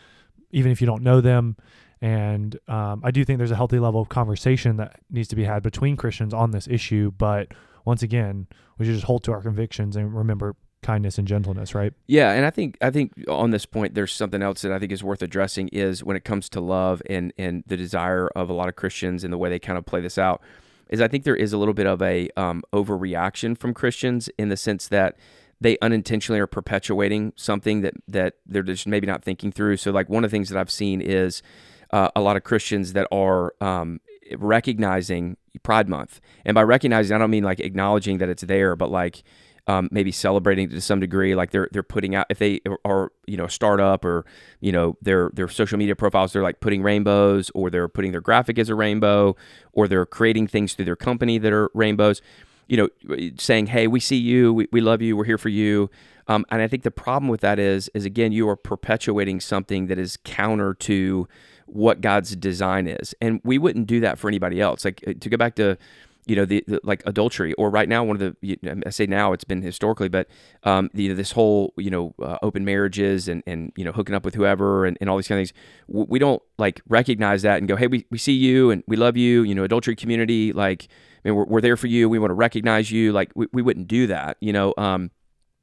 even 0.51 0.71
if 0.71 0.81
you 0.81 0.87
don't 0.87 1.03
know 1.03 1.21
them. 1.21 1.55
And 2.01 2.57
um, 2.67 3.01
I 3.03 3.11
do 3.11 3.23
think 3.23 3.37
there's 3.37 3.51
a 3.51 3.55
healthy 3.55 3.79
level 3.79 4.01
of 4.01 4.09
conversation 4.09 4.77
that 4.77 4.99
needs 5.09 5.27
to 5.29 5.35
be 5.35 5.45
had 5.45 5.63
between 5.63 5.95
Christians 5.95 6.33
on 6.33 6.51
this 6.51 6.67
issue. 6.67 7.11
But 7.11 7.53
once 7.85 8.03
again, 8.03 8.47
we 8.77 8.85
should 8.85 8.95
just 8.95 9.05
hold 9.05 9.23
to 9.25 9.31
our 9.31 9.41
convictions 9.41 9.95
and 9.95 10.13
remember 10.13 10.55
kindness 10.81 11.17
and 11.17 11.27
gentleness, 11.27 11.75
right? 11.75 11.93
Yeah, 12.07 12.31
and 12.31 12.45
I 12.45 12.49
think 12.49 12.77
I 12.81 12.89
think 12.89 13.13
on 13.27 13.51
this 13.51 13.65
point 13.65 13.95
there's 13.95 14.13
something 14.13 14.41
else 14.41 14.61
that 14.61 14.71
I 14.71 14.79
think 14.79 14.91
is 14.91 15.03
worth 15.03 15.21
addressing 15.21 15.67
is 15.69 16.03
when 16.03 16.15
it 16.15 16.23
comes 16.23 16.49
to 16.49 16.61
love 16.61 17.01
and 17.09 17.33
and 17.37 17.63
the 17.67 17.77
desire 17.77 18.27
of 18.35 18.49
a 18.49 18.53
lot 18.53 18.69
of 18.69 18.75
Christians 18.75 19.23
and 19.23 19.33
the 19.33 19.37
way 19.37 19.49
they 19.49 19.59
kind 19.59 19.77
of 19.77 19.85
play 19.85 20.01
this 20.01 20.17
out 20.17 20.41
is 20.89 21.01
I 21.01 21.07
think 21.07 21.23
there 21.23 21.35
is 21.35 21.53
a 21.53 21.57
little 21.57 21.73
bit 21.73 21.85
of 21.85 22.01
a 22.01 22.29
um, 22.35 22.63
overreaction 22.73 23.57
from 23.57 23.73
Christians 23.73 24.29
in 24.37 24.49
the 24.49 24.57
sense 24.57 24.87
that 24.87 25.17
they 25.61 25.77
unintentionally 25.81 26.39
are 26.39 26.47
perpetuating 26.47 27.33
something 27.35 27.81
that 27.81 27.93
that 28.07 28.35
they're 28.45 28.63
just 28.63 28.87
maybe 28.87 29.07
not 29.07 29.23
thinking 29.23 29.51
through. 29.51 29.77
So 29.77 29.91
like 29.91 30.09
one 30.09 30.23
of 30.23 30.31
the 30.31 30.35
things 30.35 30.49
that 30.49 30.59
I've 30.59 30.71
seen 30.71 31.01
is 31.01 31.41
uh, 31.91 32.09
a 32.15 32.21
lot 32.21 32.37
of 32.37 32.43
Christians 32.43 32.93
that 32.93 33.07
are 33.11 33.53
um, 33.61 33.99
recognizing 34.37 35.37
Pride 35.63 35.89
Month, 35.89 36.21
and 36.45 36.55
by 36.55 36.63
recognizing 36.63 37.15
I 37.15 37.19
don't 37.19 37.31
mean 37.31 37.43
like 37.43 37.59
acknowledging 37.59 38.19
that 38.19 38.29
it's 38.29 38.43
there, 38.43 38.75
but 38.75 38.89
like 38.89 39.23
um, 39.69 39.87
maybe 39.91 40.11
celebrating 40.11 40.67
to 40.67 40.81
some 40.81 40.99
degree. 40.99 41.35
Like 41.35 41.51
they're 41.51 41.69
they're 41.71 41.83
putting 41.83 42.15
out 42.15 42.25
if 42.31 42.39
they 42.39 42.59
are 42.83 43.11
you 43.27 43.37
know 43.37 43.45
a 43.45 43.49
startup 43.51 44.03
or 44.03 44.25
you 44.61 44.71
know 44.71 44.97
their 44.99 45.29
their 45.33 45.47
social 45.47 45.77
media 45.77 45.95
profiles 45.95 46.33
they're 46.33 46.41
like 46.41 46.59
putting 46.59 46.81
rainbows 46.81 47.51
or 47.53 47.69
they're 47.69 47.87
putting 47.87 48.11
their 48.11 48.19
graphic 48.19 48.57
as 48.57 48.69
a 48.69 48.75
rainbow 48.75 49.35
or 49.71 49.87
they're 49.87 50.07
creating 50.07 50.47
things 50.47 50.73
through 50.73 50.85
their 50.85 50.95
company 50.95 51.37
that 51.37 51.53
are 51.53 51.69
rainbows. 51.75 52.19
You 52.67 52.89
know, 53.07 53.27
saying 53.37 53.67
hey 53.67 53.85
we 53.85 53.99
see 53.99 54.15
you 54.15 54.53
we, 54.53 54.67
we 54.71 54.81
love 54.81 55.03
you 55.03 55.15
we're 55.15 55.25
here 55.25 55.37
for 55.37 55.49
you. 55.49 55.91
Um, 56.27 56.45
and 56.49 56.63
I 56.63 56.67
think 56.67 56.81
the 56.81 56.91
problem 56.91 57.29
with 57.29 57.41
that 57.41 57.59
is 57.59 57.91
is 57.93 58.05
again 58.05 58.31
you 58.31 58.49
are 58.49 58.55
perpetuating 58.55 59.39
something 59.39 59.85
that 59.85 59.99
is 59.99 60.17
counter 60.23 60.73
to 60.73 61.27
what 61.67 62.01
God's 62.01 62.35
design 62.35 62.87
is, 62.87 63.13
and 63.21 63.39
we 63.43 63.59
wouldn't 63.59 63.85
do 63.85 63.99
that 63.99 64.17
for 64.17 64.27
anybody 64.29 64.59
else. 64.59 64.83
Like 64.83 65.03
to 65.19 65.29
go 65.29 65.37
back 65.37 65.53
to 65.55 65.77
you 66.25 66.35
know, 66.35 66.45
the, 66.45 66.63
the, 66.67 66.79
like 66.83 67.01
adultery, 67.05 67.53
or 67.53 67.69
right 67.69 67.89
now, 67.89 68.03
one 68.03 68.19
of 68.21 68.35
the 68.41 68.83
I 68.85 68.89
say 68.89 69.07
now 69.07 69.33
it's 69.33 69.43
been 69.43 69.61
historically, 69.61 70.09
but 70.09 70.27
um, 70.63 70.89
the, 70.93 71.13
this 71.13 71.31
whole 71.31 71.73
you 71.77 71.89
know 71.89 72.13
uh, 72.21 72.37
open 72.41 72.65
marriages 72.65 73.27
and 73.27 73.41
and 73.47 73.71
you 73.75 73.83
know 73.83 73.91
hooking 73.91 74.15
up 74.15 74.25
with 74.25 74.35
whoever 74.35 74.85
and, 74.85 74.97
and 75.01 75.09
all 75.09 75.17
these 75.17 75.27
kind 75.27 75.41
of 75.41 75.47
things. 75.47 75.59
We 75.87 76.19
don't 76.19 76.41
like 76.57 76.81
recognize 76.87 77.41
that 77.43 77.57
and 77.57 77.67
go, 77.67 77.75
hey, 77.75 77.87
we, 77.87 78.05
we 78.11 78.17
see 78.17 78.33
you 78.33 78.69
and 78.69 78.83
we 78.87 78.95
love 78.95 79.17
you. 79.17 79.43
You 79.43 79.55
know, 79.55 79.63
adultery 79.63 79.95
community, 79.95 80.53
like, 80.53 80.87
I 81.23 81.29
mean, 81.29 81.35
we're, 81.35 81.45
we're 81.45 81.61
there 81.61 81.77
for 81.77 81.87
you. 81.87 82.09
We 82.09 82.19
want 82.19 82.31
to 82.31 82.35
recognize 82.35 82.91
you. 82.91 83.11
Like, 83.11 83.31
we, 83.35 83.47
we 83.51 83.61
wouldn't 83.61 83.87
do 83.87 84.07
that, 84.07 84.37
you 84.39 84.53
know. 84.53 84.73
Um, 84.77 85.11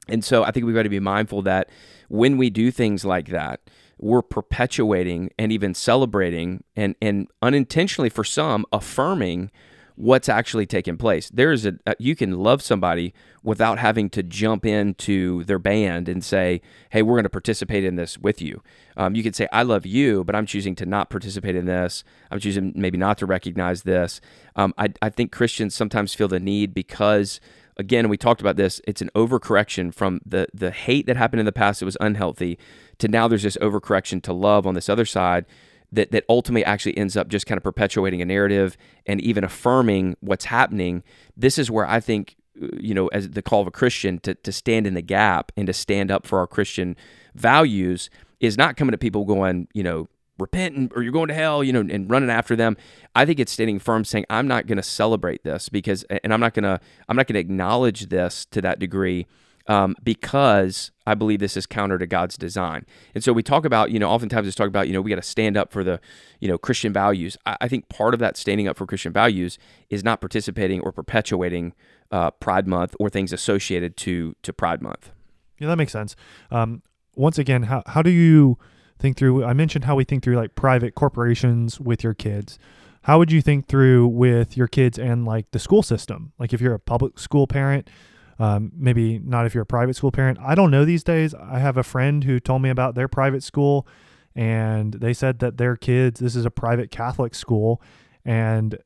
and 0.09 0.23
so 0.23 0.43
I 0.43 0.51
think 0.51 0.65
we've 0.65 0.75
got 0.75 0.83
to 0.83 0.89
be 0.89 0.99
mindful 0.99 1.43
that 1.43 1.69
when 2.09 2.37
we 2.37 2.49
do 2.49 2.71
things 2.71 3.05
like 3.05 3.29
that, 3.29 3.61
we're 3.99 4.21
perpetuating 4.21 5.31
and 5.39 5.51
even 5.51 5.73
celebrating 5.73 6.63
and 6.75 6.95
and 7.01 7.27
unintentionally 7.41 8.09
for 8.09 8.23
some 8.23 8.65
affirming 8.71 9.51
what's 9.97 10.29
actually 10.29 10.67
taking 10.67 10.95
place. 10.95 11.29
There's 11.33 11.65
a, 11.65 11.73
a, 11.85 11.95
you 11.99 12.15
can 12.15 12.37
love 12.39 12.61
somebody 12.61 13.13
without 13.43 13.79
having 13.79 14.09
to 14.11 14.23
jump 14.23 14.65
into 14.65 15.43
their 15.45 15.59
band 15.59 16.07
and 16.07 16.23
say, 16.23 16.61
"Hey, 16.91 17.01
we're 17.01 17.15
going 17.15 17.23
to 17.23 17.29
participate 17.29 17.83
in 17.83 17.95
this 17.95 18.17
with 18.17 18.41
you." 18.41 18.61
Um, 18.95 19.15
you 19.15 19.23
could 19.23 19.35
say, 19.35 19.47
"I 19.51 19.63
love 19.63 19.85
you," 19.85 20.23
but 20.23 20.35
I'm 20.35 20.45
choosing 20.45 20.75
to 20.75 20.85
not 20.85 21.09
participate 21.09 21.55
in 21.55 21.65
this. 21.65 22.03
I'm 22.31 22.39
choosing 22.39 22.73
maybe 22.75 22.97
not 22.97 23.17
to 23.17 23.25
recognize 23.25 23.83
this. 23.83 24.21
Um, 24.55 24.73
I, 24.77 24.89
I 25.01 25.09
think 25.09 25.31
Christians 25.31 25.75
sometimes 25.75 26.13
feel 26.13 26.29
the 26.29 26.39
need 26.39 26.73
because. 26.73 27.41
Again, 27.79 28.09
we 28.09 28.17
talked 28.17 28.41
about 28.41 28.55
this. 28.55 28.81
It's 28.87 29.03
an 29.03 29.11
overcorrection 29.13 29.93
from 29.93 30.19
the 30.25 30.47
the 30.51 30.71
hate 30.71 31.05
that 31.05 31.15
happened 31.15 31.41
in 31.41 31.45
the 31.45 31.51
past 31.51 31.79
that 31.79 31.85
was 31.85 31.95
unhealthy 32.01 32.57
to 32.97 33.07
now 33.07 33.27
there's 33.27 33.43
this 33.43 33.57
overcorrection 33.57 34.21
to 34.23 34.33
love 34.33 34.65
on 34.65 34.73
this 34.73 34.89
other 34.89 35.05
side 35.05 35.45
that 35.91 36.11
that 36.11 36.25
ultimately 36.29 36.65
actually 36.65 36.97
ends 36.97 37.15
up 37.15 37.27
just 37.27 37.45
kind 37.45 37.57
of 37.57 37.63
perpetuating 37.63 38.21
a 38.21 38.25
narrative 38.25 38.77
and 39.05 39.21
even 39.21 39.43
affirming 39.43 40.15
what's 40.19 40.45
happening. 40.45 41.03
This 41.35 41.57
is 41.57 41.71
where 41.71 41.85
I 41.87 41.99
think 41.99 42.35
uh, 42.61 42.67
you 42.79 42.93
know 42.93 43.07
as 43.07 43.29
the 43.29 43.41
call 43.41 43.61
of 43.61 43.67
a 43.67 43.71
Christian 43.71 44.19
to 44.19 44.35
to 44.35 44.51
stand 44.51 44.87
in 44.87 44.93
the 44.93 45.01
gap 45.01 45.51
and 45.55 45.67
to 45.67 45.73
stand 45.73 46.11
up 46.11 46.25
for 46.25 46.39
our 46.39 46.47
Christian 46.47 46.95
values 47.35 48.09
is 48.39 48.57
not 48.57 48.77
coming 48.77 48.91
to 48.91 48.97
people 48.97 49.25
going, 49.25 49.67
you 49.73 49.81
know, 49.81 50.07
repent 50.37 50.91
or 50.95 51.01
you're 51.01 51.11
going 51.11 51.27
to 51.27 51.33
hell, 51.33 51.63
you 51.63 51.73
know, 51.73 51.79
and 51.79 52.09
running 52.09 52.29
after 52.29 52.55
them. 52.55 52.77
I 53.15 53.25
think 53.25 53.39
it's 53.39 53.51
standing 53.51 53.79
firm 53.79 54.05
saying 54.05 54.25
I'm 54.29 54.47
not 54.47 54.67
going 54.67 54.77
to 54.77 54.83
celebrate 54.83 55.43
this 55.43 55.69
because 55.69 56.03
and 56.03 56.33
I'm 56.33 56.39
not 56.39 56.53
going 56.53 56.63
to 56.63 56.79
I'm 57.07 57.15
not 57.15 57.27
going 57.27 57.35
to 57.35 57.39
acknowledge 57.39 58.07
this 58.09 58.45
to 58.51 58.61
that 58.61 58.79
degree 58.79 59.25
um, 59.67 59.95
because 60.03 60.91
I 61.05 61.13
believe 61.13 61.39
this 61.39 61.57
is 61.57 61.65
counter 61.65 61.97
to 61.97 62.07
God's 62.07 62.37
design. 62.37 62.85
And 63.13 63.23
so 63.23 63.33
we 63.33 63.43
talk 63.43 63.65
about, 63.65 63.91
you 63.91 63.99
know, 63.99 64.09
oftentimes 64.09 64.47
it's 64.47 64.55
talk 64.55 64.67
about, 64.67 64.87
you 64.87 64.93
know, 64.93 65.01
we 65.01 65.09
got 65.09 65.17
to 65.17 65.21
stand 65.21 65.57
up 65.57 65.71
for 65.71 65.83
the, 65.83 65.99
you 66.39 66.47
know, 66.47 66.57
Christian 66.57 66.93
values. 66.93 67.37
I, 67.45 67.57
I, 67.61 67.67
think 67.67 67.89
part 67.89 68.13
of 68.13 68.19
that 68.21 68.37
standing 68.37 68.67
up 68.67 68.77
for 68.77 68.85
Christian 68.85 69.11
values 69.11 69.57
is 69.89 70.03
not 70.03 70.21
participating 70.21 70.79
or 70.81 70.91
perpetuating 70.91 71.73
uh, 72.11 72.31
Pride 72.31 72.67
Month 72.67 72.95
or 72.99 73.09
things 73.09 73.33
associated 73.33 73.97
to 73.97 74.35
to 74.43 74.53
Pride 74.53 74.81
Month. 74.81 75.11
Yeah, 75.59 75.67
that 75.67 75.77
makes 75.77 75.91
sense. 75.91 76.15
Um, 76.51 76.81
once 77.15 77.37
again, 77.37 77.63
how 77.63 77.83
how 77.87 78.01
do 78.01 78.09
you 78.09 78.57
think 78.99 79.17
through? 79.17 79.43
I 79.43 79.53
mentioned 79.53 79.85
how 79.85 79.95
we 79.95 80.05
think 80.05 80.23
through 80.23 80.37
like 80.37 80.55
private 80.55 80.95
corporations 80.95 81.79
with 81.79 82.03
your 82.03 82.13
kids. 82.13 82.57
How 83.03 83.17
would 83.17 83.31
you 83.31 83.41
think 83.41 83.67
through 83.67 84.07
with 84.07 84.57
your 84.57 84.67
kids 84.67 84.99
and 84.99 85.25
like 85.25 85.51
the 85.51 85.59
school 85.59 85.83
system? 85.83 86.33
Like 86.39 86.53
if 86.53 86.61
you're 86.61 86.73
a 86.73 86.79
public 86.79 87.19
school 87.19 87.47
parent 87.47 87.89
um, 88.39 88.71
maybe 88.75 89.19
not 89.19 89.45
if 89.45 89.53
you're 89.53 89.63
a 89.63 89.65
private 89.65 89.95
school 89.95 90.11
parent. 90.11 90.37
I 90.41 90.55
don't 90.55 90.71
know 90.71 90.85
these 90.85 91.03
days. 91.03 91.33
I 91.33 91.59
have 91.59 91.77
a 91.77 91.83
friend 91.83 92.23
who 92.23 92.39
told 92.39 92.61
me 92.61 92.69
about 92.69 92.95
their 92.95 93.07
private 93.07 93.43
school, 93.43 93.87
and 94.35 94.93
they 94.93 95.13
said 95.13 95.39
that 95.39 95.57
their 95.57 95.75
kids, 95.75 96.19
this 96.19 96.35
is 96.35 96.45
a 96.45 96.51
private 96.51 96.91
Catholic 96.91 97.33
school, 97.33 97.81
and 98.23 98.77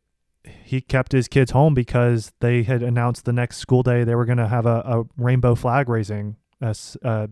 he 0.44 0.82
kept 0.82 1.12
his 1.12 1.28
kids 1.28 1.52
home 1.52 1.74
because 1.74 2.32
they 2.40 2.64
had 2.64 2.82
announced 2.82 3.26
the 3.26 3.34
next 3.34 3.58
school 3.58 3.84
day 3.84 4.04
they 4.04 4.16
were 4.16 4.26
going 4.26 4.38
to 4.38 4.48
have 4.48 4.66
a, 4.66 4.82
a, 4.86 5.04
rainbow 5.18 5.54
flag 5.54 5.88
raising 5.88 6.36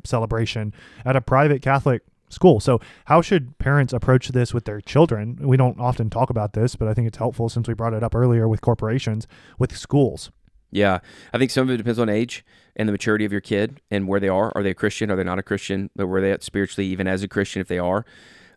celebration 0.03 0.73
at 1.05 1.15
a 1.15 1.21
private 1.21 1.61
Catholic 1.61 2.03
school. 2.29 2.59
So, 2.59 2.79
how 3.05 3.21
should 3.21 3.57
parents 3.57 3.93
approach 3.93 4.29
this 4.29 4.53
with 4.53 4.65
their 4.65 4.81
children? 4.81 5.37
We 5.41 5.57
don't 5.57 5.79
often 5.79 6.09
talk 6.09 6.29
about 6.29 6.53
this, 6.53 6.75
but 6.75 6.87
I 6.87 6.93
think 6.93 7.07
it's 7.07 7.17
helpful 7.17 7.49
since 7.49 7.67
we 7.67 7.73
brought 7.73 7.93
it 7.93 8.03
up 8.03 8.15
earlier 8.15 8.47
with 8.47 8.61
corporations, 8.61 9.27
with 9.57 9.75
schools. 9.75 10.31
Yeah, 10.71 10.99
I 11.33 11.37
think 11.37 11.51
some 11.51 11.67
of 11.67 11.73
it 11.73 11.77
depends 11.77 11.99
on 11.99 12.09
age 12.09 12.45
and 12.75 12.87
the 12.87 12.91
maturity 12.91 13.25
of 13.25 13.31
your 13.31 13.41
kid 13.41 13.81
and 13.89 14.07
where 14.07 14.19
they 14.19 14.29
are. 14.29 14.51
Are 14.55 14.63
they 14.63 14.71
a 14.71 14.75
Christian? 14.75 15.09
Are 15.09 15.15
they 15.15 15.23
not 15.23 15.39
a 15.39 15.43
Christian? 15.43 15.89
But 15.95 16.07
where 16.07 16.21
they 16.21 16.31
at 16.31 16.43
spiritually, 16.43 16.87
even 16.87 17.07
as 17.07 17.23
a 17.23 17.27
Christian, 17.27 17.61
if 17.61 17.67
they 17.67 17.79
are. 17.79 18.05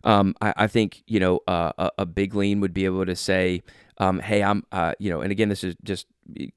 Um, 0.03 0.35
I, 0.41 0.53
I, 0.57 0.67
think 0.67 1.01
you 1.07 1.19
know 1.19 1.39
uh, 1.47 1.71
a, 1.77 1.91
a, 1.99 2.05
big 2.05 2.35
lean 2.35 2.59
would 2.59 2.73
be 2.73 2.83
able 2.83 3.05
to 3.05 3.15
say, 3.15 3.63
um, 3.99 4.19
"Hey, 4.19 4.43
I'm," 4.43 4.65
uh, 4.73 4.93
you 4.99 5.09
know, 5.09 5.21
and 5.21 5.31
again, 5.31 5.47
this 5.47 5.63
is 5.63 5.75
just 5.81 6.07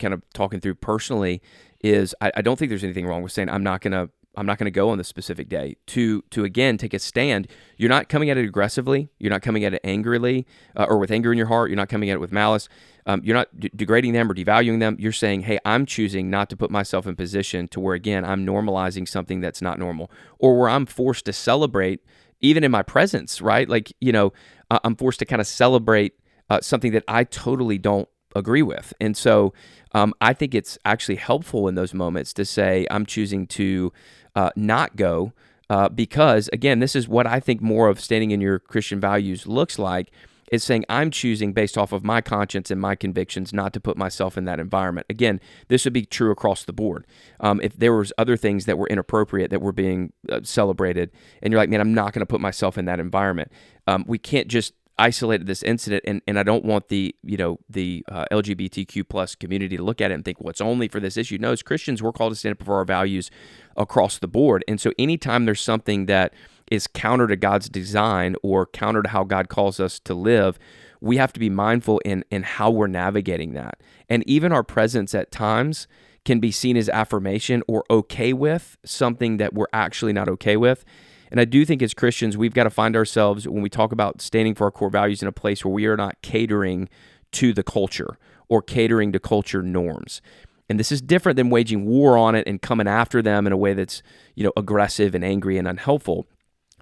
kind 0.00 0.12
of 0.12 0.22
talking 0.32 0.58
through 0.58 0.74
personally. 0.74 1.40
Is 1.80 2.12
I, 2.20 2.32
I 2.36 2.42
don't 2.42 2.58
think 2.58 2.70
there's 2.70 2.82
anything 2.82 3.06
wrong 3.06 3.22
with 3.22 3.30
saying 3.30 3.48
I'm 3.48 3.62
not 3.62 3.82
to 3.82 4.10
I'm 4.36 4.46
not 4.46 4.58
going 4.58 4.66
to 4.66 4.70
go 4.70 4.90
on 4.90 4.98
this 4.98 5.08
specific 5.08 5.48
day. 5.48 5.76
To 5.88 6.22
to 6.30 6.44
again 6.44 6.76
take 6.76 6.92
a 6.92 6.98
stand. 6.98 7.48
You're 7.76 7.88
not 7.88 8.08
coming 8.08 8.30
at 8.30 8.36
it 8.36 8.44
aggressively. 8.44 9.08
You're 9.18 9.30
not 9.30 9.42
coming 9.42 9.64
at 9.64 9.74
it 9.74 9.80
angrily 9.82 10.46
uh, 10.76 10.86
or 10.88 10.98
with 10.98 11.10
anger 11.10 11.32
in 11.32 11.38
your 11.38 11.46
heart. 11.46 11.70
You're 11.70 11.76
not 11.76 11.88
coming 11.88 12.10
at 12.10 12.14
it 12.14 12.20
with 12.20 12.32
malice. 12.32 12.68
Um, 13.06 13.22
you're 13.24 13.36
not 13.36 13.48
degrading 13.76 14.12
them 14.12 14.30
or 14.30 14.34
devaluing 14.34 14.80
them. 14.80 14.96
You're 14.98 15.12
saying, 15.12 15.42
hey, 15.42 15.58
I'm 15.64 15.86
choosing 15.86 16.28
not 16.28 16.50
to 16.50 16.56
put 16.56 16.70
myself 16.70 17.06
in 17.06 17.14
position 17.16 17.68
to 17.68 17.80
where 17.80 17.94
again 17.94 18.24
I'm 18.24 18.44
normalizing 18.44 19.08
something 19.08 19.40
that's 19.40 19.62
not 19.62 19.78
normal, 19.78 20.10
or 20.38 20.58
where 20.58 20.68
I'm 20.68 20.86
forced 20.86 21.24
to 21.26 21.32
celebrate 21.32 22.00
even 22.40 22.64
in 22.64 22.70
my 22.70 22.82
presence. 22.82 23.40
Right? 23.40 23.68
Like 23.68 23.92
you 24.00 24.12
know, 24.12 24.32
I'm 24.70 24.96
forced 24.96 25.20
to 25.20 25.24
kind 25.24 25.40
of 25.40 25.46
celebrate 25.46 26.14
uh, 26.50 26.60
something 26.60 26.92
that 26.92 27.04
I 27.08 27.24
totally 27.24 27.78
don't 27.78 28.08
agree 28.34 28.62
with. 28.62 28.92
And 29.00 29.16
so 29.16 29.52
um, 29.92 30.14
I 30.20 30.32
think 30.32 30.54
it's 30.54 30.78
actually 30.84 31.16
helpful 31.16 31.68
in 31.68 31.74
those 31.74 31.94
moments 31.94 32.32
to 32.34 32.44
say, 32.44 32.86
I'm 32.90 33.06
choosing 33.06 33.46
to 33.48 33.92
uh, 34.34 34.50
not 34.56 34.96
go 34.96 35.32
uh, 35.70 35.88
because, 35.88 36.48
again, 36.52 36.78
this 36.80 36.94
is 36.94 37.08
what 37.08 37.26
I 37.26 37.40
think 37.40 37.60
more 37.60 37.88
of 37.88 37.98
standing 37.98 38.30
in 38.30 38.40
your 38.40 38.58
Christian 38.58 39.00
values 39.00 39.46
looks 39.46 39.78
like 39.78 40.12
is 40.52 40.62
saying 40.64 40.84
I'm 40.88 41.10
choosing 41.10 41.52
based 41.52 41.76
off 41.76 41.92
of 41.92 42.04
my 42.04 42.20
conscience 42.20 42.70
and 42.70 42.80
my 42.80 42.94
convictions 42.94 43.52
not 43.52 43.72
to 43.72 43.80
put 43.80 43.96
myself 43.96 44.38
in 44.38 44.44
that 44.44 44.60
environment. 44.60 45.06
Again, 45.10 45.40
this 45.68 45.84
would 45.84 45.92
be 45.92 46.04
true 46.04 46.30
across 46.30 46.64
the 46.64 46.72
board. 46.72 47.06
Um, 47.40 47.60
if 47.62 47.76
there 47.76 47.94
was 47.94 48.12
other 48.18 48.36
things 48.36 48.64
that 48.66 48.78
were 48.78 48.86
inappropriate 48.88 49.50
that 49.50 49.60
were 49.60 49.72
being 49.72 50.12
uh, 50.30 50.40
celebrated, 50.42 51.10
and 51.42 51.52
you're 51.52 51.60
like, 51.60 51.70
man, 51.70 51.80
I'm 51.80 51.94
not 51.94 52.12
going 52.12 52.20
to 52.20 52.26
put 52.26 52.40
myself 52.40 52.78
in 52.78 52.84
that 52.86 53.00
environment. 53.00 53.50
Um, 53.86 54.04
we 54.06 54.18
can't 54.18 54.48
just 54.48 54.74
isolated 54.98 55.46
this 55.46 55.62
incident 55.62 56.02
and, 56.06 56.22
and 56.26 56.38
I 56.38 56.42
don't 56.42 56.64
want 56.64 56.88
the 56.88 57.14
you 57.22 57.36
know 57.36 57.58
the 57.68 58.02
uh, 58.10 58.24
LGBTQ 58.32 59.06
plus 59.08 59.34
community 59.34 59.76
to 59.76 59.82
look 59.82 60.00
at 60.00 60.10
it 60.10 60.14
and 60.14 60.24
think 60.24 60.40
well 60.40 60.48
it's 60.48 60.60
only 60.60 60.88
for 60.88 61.00
this 61.00 61.18
issue 61.18 61.36
no 61.38 61.52
as 61.52 61.62
Christians 61.62 62.02
we're 62.02 62.12
called 62.12 62.32
to 62.32 62.36
stand 62.36 62.54
up 62.58 62.64
for 62.64 62.76
our 62.76 62.84
values 62.84 63.30
across 63.76 64.18
the 64.18 64.26
board 64.26 64.64
and 64.66 64.80
so 64.80 64.92
anytime 64.98 65.44
there's 65.44 65.60
something 65.60 66.06
that 66.06 66.32
is 66.70 66.86
counter 66.86 67.26
to 67.26 67.36
God's 67.36 67.68
design 67.68 68.36
or 68.42 68.66
counter 68.66 69.02
to 69.02 69.08
how 69.08 69.24
God 69.24 69.48
calls 69.48 69.80
us 69.80 69.98
to 70.00 70.14
live 70.14 70.58
we 71.00 71.18
have 71.18 71.32
to 71.32 71.40
be 71.40 71.50
mindful 71.50 71.98
in 72.04 72.24
in 72.30 72.42
how 72.42 72.70
we're 72.70 72.86
navigating 72.86 73.52
that 73.52 73.80
and 74.08 74.26
even 74.26 74.52
our 74.52 74.62
presence 74.62 75.14
at 75.14 75.30
times 75.30 75.86
can 76.24 76.40
be 76.40 76.50
seen 76.50 76.76
as 76.76 76.88
affirmation 76.88 77.62
or 77.68 77.84
okay 77.90 78.32
with 78.32 78.76
something 78.84 79.36
that 79.36 79.54
we're 79.54 79.66
actually 79.72 80.12
not 80.12 80.28
okay 80.28 80.56
with 80.56 80.84
and 81.30 81.40
I 81.40 81.44
do 81.44 81.64
think 81.64 81.82
as 81.82 81.94
Christians, 81.94 82.36
we've 82.36 82.54
got 82.54 82.64
to 82.64 82.70
find 82.70 82.96
ourselves 82.96 83.48
when 83.48 83.62
we 83.62 83.68
talk 83.68 83.92
about 83.92 84.20
standing 84.20 84.54
for 84.54 84.64
our 84.64 84.70
core 84.70 84.90
values 84.90 85.22
in 85.22 85.28
a 85.28 85.32
place 85.32 85.64
where 85.64 85.74
we 85.74 85.86
are 85.86 85.96
not 85.96 86.20
catering 86.22 86.88
to 87.32 87.52
the 87.52 87.62
culture 87.62 88.16
or 88.48 88.62
catering 88.62 89.12
to 89.12 89.18
culture 89.18 89.62
norms. 89.62 90.22
And 90.68 90.80
this 90.80 90.90
is 90.90 91.00
different 91.00 91.36
than 91.36 91.50
waging 91.50 91.84
war 91.84 92.16
on 92.16 92.34
it 92.34 92.46
and 92.46 92.60
coming 92.60 92.88
after 92.88 93.22
them 93.22 93.46
in 93.46 93.52
a 93.52 93.56
way 93.56 93.72
that's, 93.74 94.02
you 94.34 94.44
know, 94.44 94.52
aggressive 94.56 95.14
and 95.14 95.24
angry 95.24 95.58
and 95.58 95.66
unhelpful. 95.66 96.26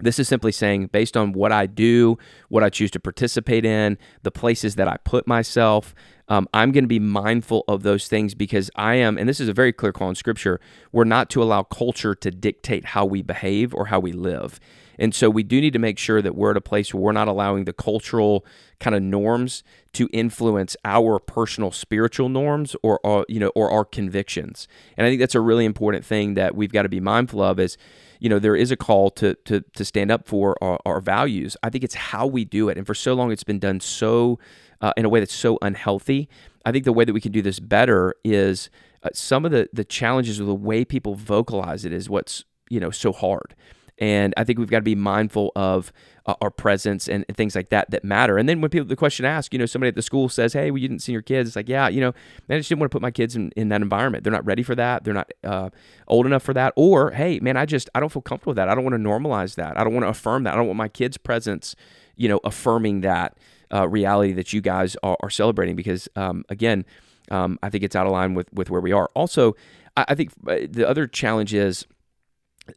This 0.01 0.19
is 0.19 0.27
simply 0.27 0.51
saying, 0.51 0.89
based 0.89 1.17
on 1.17 1.33
what 1.33 1.53
I 1.53 1.67
do, 1.67 2.19
what 2.49 2.65
I 2.65 2.71
choose 2.71 2.91
to 2.93 3.01
participate 3.01 3.65
in, 3.65 3.97
the 4.23 4.33
places 4.33 4.75
that 4.75 4.89
I 4.89 4.97
put 5.05 5.27
myself, 5.27 5.95
um, 6.29 6.49
I'm 6.55 6.73
going 6.73 6.85
to 6.85 6.89
be 6.89 6.99
mindful 6.99 7.65
of 7.69 7.83
those 7.83 8.09
things 8.09 8.35
because 8.35 8.71
I 8.77 8.95
am, 8.95 9.19
and 9.19 9.29
this 9.29 9.41
is 9.41 9.49
a 9.49 9.53
very 9.53 9.73
clear 9.73 9.93
call 9.93 10.09
in 10.09 10.15
scripture, 10.15 10.61
we're 10.93 11.05
not 11.05 11.29
to 11.31 11.43
allow 11.43 11.63
culture 11.63 12.15
to 12.15 12.31
dictate 12.31 12.87
how 12.87 13.05
we 13.05 13.23
behave 13.23 13.75
or 13.75 13.87
how 13.87 14.01
we 14.01 14.13
live. 14.13 14.59
And 14.99 15.15
so 15.15 15.29
we 15.29 15.43
do 15.43 15.61
need 15.61 15.73
to 15.73 15.79
make 15.79 15.99
sure 15.99 16.23
that 16.23 16.35
we're 16.35 16.53
at 16.53 16.57
a 16.57 16.61
place 16.61 16.95
where 16.95 17.03
we're 17.03 17.13
not 17.13 17.29
allowing 17.29 17.65
the 17.65 17.73
cultural 17.73 18.47
kind 18.81 18.95
of 18.95 19.03
norms 19.03 19.63
to 19.95 20.09
influence 20.13 20.77
our 20.85 21.19
personal 21.19 21.71
spiritual 21.71 22.29
norms 22.29 22.77
or, 22.83 23.01
or 23.05 23.25
you 23.29 23.41
know 23.41 23.51
or 23.55 23.71
our 23.71 23.85
convictions. 23.85 24.69
And 24.97 25.07
I 25.07 25.11
think 25.11 25.21
that's 25.21 25.35
a 25.35 25.41
really 25.41 25.65
important 25.65 26.05
thing 26.05 26.35
that 26.35 26.55
we've 26.55 26.73
got 26.73 26.83
to 26.83 26.89
be 26.89 27.01
mindful 27.01 27.43
of 27.43 27.59
is 27.59 27.77
you 28.21 28.29
know 28.29 28.39
there 28.39 28.57
is 28.57 28.71
a 28.71 28.77
call 28.77 29.11
to 29.13 29.35
to 29.47 29.61
to 29.61 29.85
stand 29.85 30.11
up 30.11 30.27
for 30.27 30.57
our, 30.63 30.79
our 30.85 31.01
values. 31.01 31.57
I 31.63 31.71
think 31.71 31.85
it's 31.85 31.95
how 31.95 32.27
we 32.27 32.45
do 32.45 32.69
it. 32.69 32.79
And 32.79 32.87
for 32.87 32.95
so 32.95 33.15
long 33.15 33.33
it's 33.33 33.45
been 33.45 33.59
done 33.59 33.81
so 33.81 34.39
uh, 34.81 34.93
in 34.97 35.05
a 35.05 35.09
way 35.09 35.21
that's 35.21 35.35
so 35.35 35.59
unhealthy. 35.63 36.29
I 36.65 36.73
think 36.73 36.85
the 36.85 36.93
way 36.93 37.05
that 37.05 37.13
we 37.13 37.21
can 37.21 37.33
do 37.33 37.43
this 37.43 37.61
better 37.61 38.15
is 38.25 38.71
uh, 39.03 39.11
some 39.13 39.45
of 39.45 39.51
the 39.51 39.69
the 39.73 39.85
challenges 39.85 40.41
of 40.41 40.47
the 40.47 40.55
way 40.55 40.85
people 40.85 41.15
vocalize 41.15 41.85
it 41.85 41.93
is 41.93 42.09
what's 42.09 42.45
you 42.71 42.81
know 42.81 42.91
so 42.91 43.13
hard. 43.13 43.55
And 43.99 44.35
I 44.37 44.43
think 44.43 44.59
we've 44.59 44.71
got 44.71 44.79
to 44.79 44.85
be 44.85 44.97
mindful 44.97 45.53
of 45.55 45.93
uh, 46.27 46.35
our 46.41 46.51
presence 46.51 47.09
and, 47.09 47.25
and, 47.29 47.37
things 47.37 47.55
like 47.55 47.69
that 47.69 47.91
that 47.93 48.03
matter. 48.03 48.39
And 48.39 48.49
then 48.49 48.61
when 48.61 48.69
people 48.69 48.89
the 48.89 48.97
question 48.97 49.25
asked, 49.25 49.53
you 49.53 49.59
know, 49.59 49.67
somebody 49.67 49.89
at 49.89 49.95
the 49.95 50.03
school 50.03 50.29
says, 50.29 50.53
"Hey, 50.53 50.71
well, 50.71 50.79
you 50.79 50.89
didn't 50.89 51.03
see 51.03 51.13
your 51.13 51.23
kids," 51.23 51.51
it's 51.51 51.57
like, 51.57 51.69
yeah, 51.69 51.89
you 51.89 52.01
know, 52.01 52.13
man, 52.49 52.57
I 52.57 52.59
just 52.59 52.69
didn't 52.69 52.81
want 52.81 52.91
to 52.91 52.95
put 52.95 53.03
my 53.03 53.13
kids 53.13 53.37
in, 53.37 53.53
in 53.57 53.69
that 53.69 53.83
environment. 53.83 54.25
They're 54.25 54.33
not 54.33 54.45
ready 54.45 54.65
for 54.65 54.75
that. 54.75 55.05
They're 55.05 55.15
not 55.15 55.31
uh, 55.45 55.71
old 56.09 56.27
enough 56.27 56.43
for 56.43 56.55
that. 56.55 56.73
Or, 56.75 57.13
hey, 57.13 57.39
man, 57.41 57.57
I 57.57 57.67
just 57.67 57.89
I 57.95 58.01
don't 58.01 58.11
feel 58.11 58.23
comfortable 58.23 58.51
with 58.51 58.57
that. 58.57 58.69
I 58.69 58.75
don't 58.75 58.85
want 58.85 58.95
to 58.95 59.09
normalize 59.09 59.55
that. 59.57 59.79
I 59.79 59.85
don't 59.85 59.93
want 59.93 60.05
to 60.05 60.09
affirm 60.09 60.43
that. 60.45 60.55
I 60.55 60.57
don't 60.57 60.67
want 60.67 60.79
my 60.79 60.89
kids' 60.89 61.17
presence, 61.17 61.77
you 62.17 62.29
know, 62.29 62.41
affirming 62.43 63.03
that 63.03 63.37
uh, 63.73 63.89
reality 63.89 64.33
that 64.33 64.53
you 64.53 64.61
guys 64.61 64.97
are, 65.03 65.17
are 65.21 65.31
celebrating. 65.31 65.77
Because 65.77 66.09
um, 66.17 66.45
again, 66.49 66.85
um, 67.31 67.59
I 67.63 67.71
think 67.71 67.85
it's 67.85 67.97
out 67.97 68.07
of 68.07 68.13
line 68.13 68.35
with 68.35 68.53
with 68.53 68.71
where 68.71 68.81
we 68.81 68.93
are. 68.93 69.11
Also, 69.15 69.55
I, 69.97 70.07
I 70.09 70.15
think 70.15 70.33
uh, 70.47 70.59
the 70.69 70.89
other 70.89 71.07
challenge 71.07 71.55
is 71.55 71.87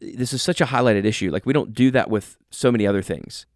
this 0.00 0.32
is 0.32 0.42
such 0.42 0.60
a 0.60 0.66
highlighted 0.66 1.04
issue. 1.04 1.30
Like 1.30 1.46
we 1.46 1.52
don't 1.52 1.74
do 1.74 1.90
that 1.92 2.10
with 2.10 2.36
so 2.50 2.70
many 2.70 2.86
other 2.86 3.02
things. 3.02 3.46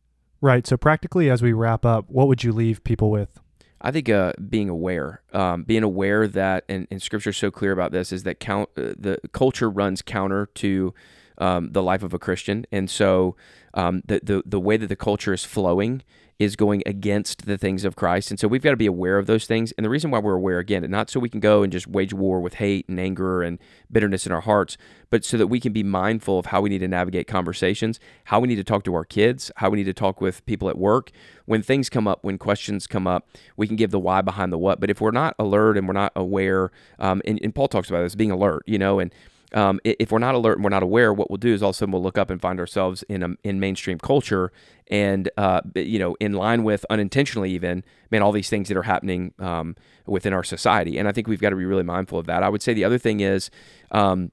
Right. 0.40 0.66
So 0.66 0.76
practically, 0.76 1.30
as 1.30 1.40
we 1.42 1.52
wrap 1.52 1.86
up, 1.86 2.06
what 2.08 2.26
would 2.26 2.42
you 2.42 2.52
leave 2.52 2.82
people 2.82 3.10
with? 3.10 3.40
I 3.80 3.90
think 3.90 4.08
uh, 4.08 4.32
being 4.48 4.68
aware, 4.68 5.22
um, 5.32 5.64
being 5.64 5.82
aware 5.82 6.28
that, 6.28 6.64
and, 6.68 6.86
and 6.90 7.02
Scripture 7.02 7.30
is 7.30 7.36
so 7.36 7.50
clear 7.50 7.72
about 7.72 7.90
this, 7.90 8.12
is 8.12 8.22
that 8.22 8.38
count 8.38 8.70
uh, 8.76 8.94
the 8.96 9.18
culture 9.32 9.68
runs 9.68 10.02
counter 10.02 10.46
to 10.54 10.94
um, 11.38 11.72
the 11.72 11.82
life 11.82 12.04
of 12.04 12.14
a 12.14 12.18
Christian, 12.18 12.64
and 12.70 12.88
so 12.88 13.34
um, 13.74 14.02
the, 14.06 14.20
the 14.22 14.42
the 14.46 14.60
way 14.60 14.76
that 14.76 14.86
the 14.86 14.96
culture 14.96 15.32
is 15.32 15.44
flowing 15.44 16.02
is 16.42 16.56
going 16.56 16.82
against 16.86 17.46
the 17.46 17.56
things 17.56 17.84
of 17.84 17.96
Christ. 17.96 18.30
And 18.30 18.40
so 18.40 18.48
we've 18.48 18.62
got 18.62 18.70
to 18.70 18.76
be 18.76 18.86
aware 18.86 19.18
of 19.18 19.26
those 19.26 19.46
things. 19.46 19.72
And 19.72 19.84
the 19.84 19.90
reason 19.90 20.10
why 20.10 20.18
we're 20.18 20.34
aware, 20.34 20.58
again, 20.58 20.88
not 20.90 21.10
so 21.10 21.20
we 21.20 21.28
can 21.28 21.40
go 21.40 21.62
and 21.62 21.72
just 21.72 21.86
wage 21.86 22.12
war 22.12 22.40
with 22.40 22.54
hate 22.54 22.88
and 22.88 22.98
anger 22.98 23.42
and 23.42 23.58
bitterness 23.90 24.26
in 24.26 24.32
our 24.32 24.40
hearts, 24.40 24.76
but 25.10 25.24
so 25.24 25.36
that 25.36 25.46
we 25.46 25.60
can 25.60 25.72
be 25.72 25.82
mindful 25.82 26.38
of 26.38 26.46
how 26.46 26.60
we 26.60 26.70
need 26.70 26.78
to 26.78 26.88
navigate 26.88 27.26
conversations, 27.26 28.00
how 28.24 28.40
we 28.40 28.48
need 28.48 28.56
to 28.56 28.64
talk 28.64 28.84
to 28.84 28.94
our 28.94 29.04
kids, 29.04 29.50
how 29.56 29.70
we 29.70 29.78
need 29.78 29.84
to 29.84 29.94
talk 29.94 30.20
with 30.20 30.44
people 30.46 30.68
at 30.68 30.78
work. 30.78 31.10
When 31.44 31.62
things 31.62 31.88
come 31.88 32.08
up, 32.08 32.22
when 32.22 32.38
questions 32.38 32.86
come 32.86 33.06
up, 33.06 33.28
we 33.56 33.66
can 33.66 33.76
give 33.76 33.90
the 33.90 34.00
why 34.00 34.22
behind 34.22 34.52
the 34.52 34.58
what. 34.58 34.80
But 34.80 34.90
if 34.90 35.00
we're 35.00 35.10
not 35.10 35.34
alert 35.38 35.76
and 35.76 35.86
we're 35.86 35.94
not 35.94 36.12
aware, 36.16 36.70
um, 36.98 37.20
and, 37.24 37.38
and 37.42 37.54
Paul 37.54 37.68
talks 37.68 37.90
about 37.90 38.02
this, 38.02 38.14
being 38.14 38.30
alert, 38.30 38.62
you 38.66 38.78
know, 38.78 38.98
and 38.98 39.12
um, 39.54 39.80
if 39.84 40.10
we're 40.10 40.18
not 40.18 40.34
alert 40.34 40.54
and 40.54 40.64
we're 40.64 40.70
not 40.70 40.82
aware, 40.82 41.12
what 41.12 41.30
we'll 41.30 41.36
do 41.36 41.52
is 41.52 41.62
all 41.62 41.70
of 41.70 41.74
a 41.74 41.78
sudden 41.78 41.92
we'll 41.92 42.02
look 42.02 42.18
up 42.18 42.30
and 42.30 42.40
find 42.40 42.58
ourselves 42.58 43.02
in 43.04 43.22
a, 43.22 43.28
in 43.44 43.60
mainstream 43.60 43.98
culture, 43.98 44.52
and 44.88 45.30
uh, 45.36 45.60
you 45.74 45.98
know, 45.98 46.16
in 46.20 46.32
line 46.32 46.64
with 46.64 46.84
unintentionally 46.90 47.50
even, 47.50 47.84
man, 48.10 48.22
all 48.22 48.32
these 48.32 48.50
things 48.50 48.68
that 48.68 48.76
are 48.76 48.82
happening 48.82 49.32
um, 49.38 49.76
within 50.06 50.32
our 50.32 50.44
society. 50.44 50.98
And 50.98 51.08
I 51.08 51.12
think 51.12 51.28
we've 51.28 51.40
got 51.40 51.50
to 51.50 51.56
be 51.56 51.64
really 51.64 51.82
mindful 51.82 52.18
of 52.18 52.26
that. 52.26 52.42
I 52.42 52.48
would 52.48 52.62
say 52.62 52.74
the 52.74 52.84
other 52.84 52.98
thing 52.98 53.20
is. 53.20 53.50
Um, 53.90 54.32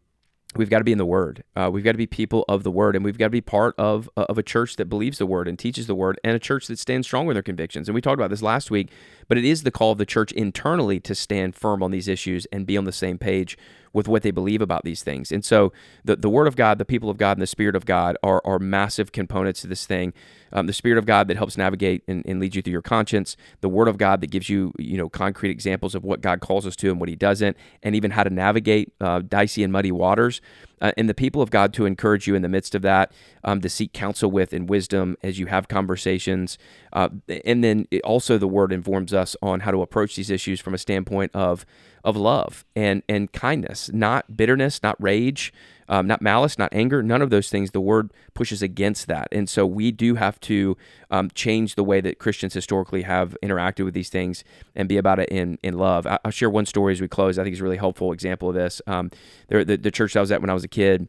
we've 0.56 0.70
got 0.70 0.80
to 0.80 0.84
be 0.84 0.92
in 0.92 0.98
the 0.98 1.06
word 1.06 1.44
uh, 1.56 1.70
we've 1.72 1.84
got 1.84 1.92
to 1.92 1.98
be 1.98 2.08
people 2.08 2.44
of 2.50 2.64
the 2.64 2.72
word 2.72 2.96
and 2.96 3.06
we've 3.06 3.20
got 3.20 3.28
to 3.28 3.32
be 3.32 3.42
part 3.42 3.76
of 3.78 4.10
uh, 4.18 4.26
of 4.30 4.38
a 4.38 4.42
church 4.42 4.78
that 4.78 4.86
believes 4.86 5.20
the 5.20 5.26
word 5.26 5.48
and 5.48 5.60
teaches 5.60 5.86
the 5.86 5.94
word 5.94 6.20
and 6.24 6.36
a 6.36 6.40
church 6.40 6.66
that 6.66 6.80
stands 6.80 7.06
strong 7.06 7.28
with 7.28 7.36
their 7.36 7.44
convictions 7.44 7.88
and 7.88 7.94
we 7.94 8.02
talked 8.02 8.16
about 8.16 8.32
this 8.32 8.42
last 8.42 8.72
week 8.72 8.90
but 9.28 9.38
it 9.38 9.46
is 9.46 9.62
the 9.62 9.70
call 9.70 9.92
of 9.92 10.00
the 10.00 10.08
church 10.08 10.32
internally 10.32 11.00
to 11.00 11.14
stand 11.14 11.56
firm 11.56 11.84
on 11.84 11.92
these 11.92 12.08
issues 12.08 12.48
and 12.52 12.66
be 12.66 12.78
on 12.78 12.86
the 12.86 12.92
same 12.92 13.20
page 13.20 13.60
with 13.94 14.08
what 14.08 14.24
they 14.24 14.32
believe 14.32 14.62
about 14.62 14.84
these 14.84 15.04
things 15.04 15.32
and 15.32 15.44
so 15.44 15.72
the, 16.04 16.16
the 16.16 16.30
word 16.30 16.48
of 16.48 16.56
god 16.56 16.78
the 16.78 16.86
people 16.86 17.10
of 17.10 17.18
god 17.18 17.38
and 17.38 17.42
the 17.42 17.48
spirit 17.48 17.76
of 17.76 17.86
god 17.86 18.18
are, 18.24 18.42
are 18.46 18.60
massive 18.60 19.12
components 19.12 19.62
to 19.62 19.68
this 19.68 19.86
thing 19.86 20.14
um, 20.52 20.68
the 20.68 20.74
Spirit 20.74 20.98
of 20.98 21.06
God 21.06 21.28
that 21.28 21.38
helps 21.38 21.58
navigate 21.58 22.04
and, 22.08 22.26
and 22.26 22.40
lead 22.40 22.56
you 22.56 22.62
through 22.62 22.72
your 22.72 22.82
conscience, 22.82 23.38
the 23.62 23.70
Word 23.70 23.88
of 23.88 23.98
God 23.98 24.22
that 24.22 24.32
gives 24.32 24.50
you, 24.50 24.74
you 24.78 24.98
know, 24.98 25.10
concrete 25.10 25.52
examples 25.52 25.96
of 25.96 26.04
what 26.04 26.22
God 26.22 26.40
calls 26.40 26.66
us 26.66 26.76
to 26.78 26.90
and 26.90 27.00
what 27.00 27.10
He 27.10 27.16
doesn't, 27.16 27.58
and 27.84 27.96
even 27.96 28.12
how 28.12 28.24
to 28.24 28.30
navigate 28.30 28.94
uh, 29.02 29.20
dicey 29.20 29.64
and 29.64 29.72
muddy 29.72 29.92
waters. 29.92 30.42
Uh, 30.82 30.92
and 30.98 31.10
the 31.10 31.14
people 31.14 31.42
of 31.42 31.50
God 31.50 31.74
to 31.74 31.86
encourage 31.86 32.28
you 32.28 32.36
in 32.36 32.42
the 32.42 32.50
midst 32.50 32.76
of 32.76 32.82
that, 32.84 33.12
um, 33.44 33.62
to 33.62 33.70
seek 33.70 33.94
counsel 33.94 34.30
with 34.32 34.54
and 34.54 34.70
wisdom 34.70 35.18
as 35.24 35.40
you 35.40 35.48
have 35.48 35.68
conversations. 35.68 36.58
Uh, 36.94 37.10
and 37.46 37.64
then 37.64 37.88
also 38.04 38.38
the 38.38 38.48
Word 38.48 38.72
informs 38.72 39.14
us 39.14 39.36
on 39.42 39.62
how 39.62 39.72
to 39.72 39.82
approach 39.82 40.16
these 40.16 40.30
issues 40.30 40.60
from 40.60 40.74
a 40.74 40.78
standpoint 40.78 41.32
of 41.34 41.66
of 42.04 42.16
love 42.16 42.66
and 42.76 43.04
and 43.10 43.32
kindness, 43.34 43.90
not 43.94 44.38
bitterness, 44.38 44.82
not 44.82 44.96
rage 45.02 45.54
um, 45.90 46.08
not 46.08 46.22
malice, 46.22 46.58
not 46.58 46.70
anger, 46.72 47.04
none 47.04 47.22
of 47.22 47.30
those 47.30 47.50
things. 47.50 47.72
The 47.72 47.82
word 47.82 48.12
pushes 48.34 48.62
against 48.62 49.08
that. 49.08 49.28
And 49.32 49.50
so 49.50 49.66
we 49.66 49.92
do 49.92 50.16
have 50.16 50.40
to 50.42 50.78
um, 51.12 51.30
change 51.34 51.76
the 51.76 51.84
way 51.84 52.00
that 52.00 52.20
Christians 52.20 52.54
historically 52.54 53.02
have 53.02 53.36
interacted 53.44 53.84
with 53.84 53.94
these 53.94 54.10
things 54.10 54.44
and 54.76 54.88
be 54.88 54.98
about 54.98 55.20
it 55.20 55.30
in, 55.30 55.58
in 55.64 55.78
love. 55.78 56.06
I, 56.08 56.20
will 56.24 56.32
share 56.32 56.50
one 56.50 56.66
story 56.66 56.94
as 56.94 57.02
we 57.02 57.08
close. 57.08 57.38
I 57.38 57.44
think 57.44 57.54
it's 57.54 57.62
a 57.62 57.64
really 57.64 57.78
helpful 57.78 58.12
example 58.14 58.50
of 58.50 58.56
this. 58.56 58.82
Um, 58.88 59.12
there, 59.48 59.66
the, 59.66 59.78
the 59.78 59.92
church 59.92 60.14
that 60.14 60.20
I 60.20 60.22
was 60.22 60.32
at 60.32 60.42
when 60.42 60.50
I 60.50 60.54
was 60.54 60.64
a 60.64 60.70
kid, 60.70 61.08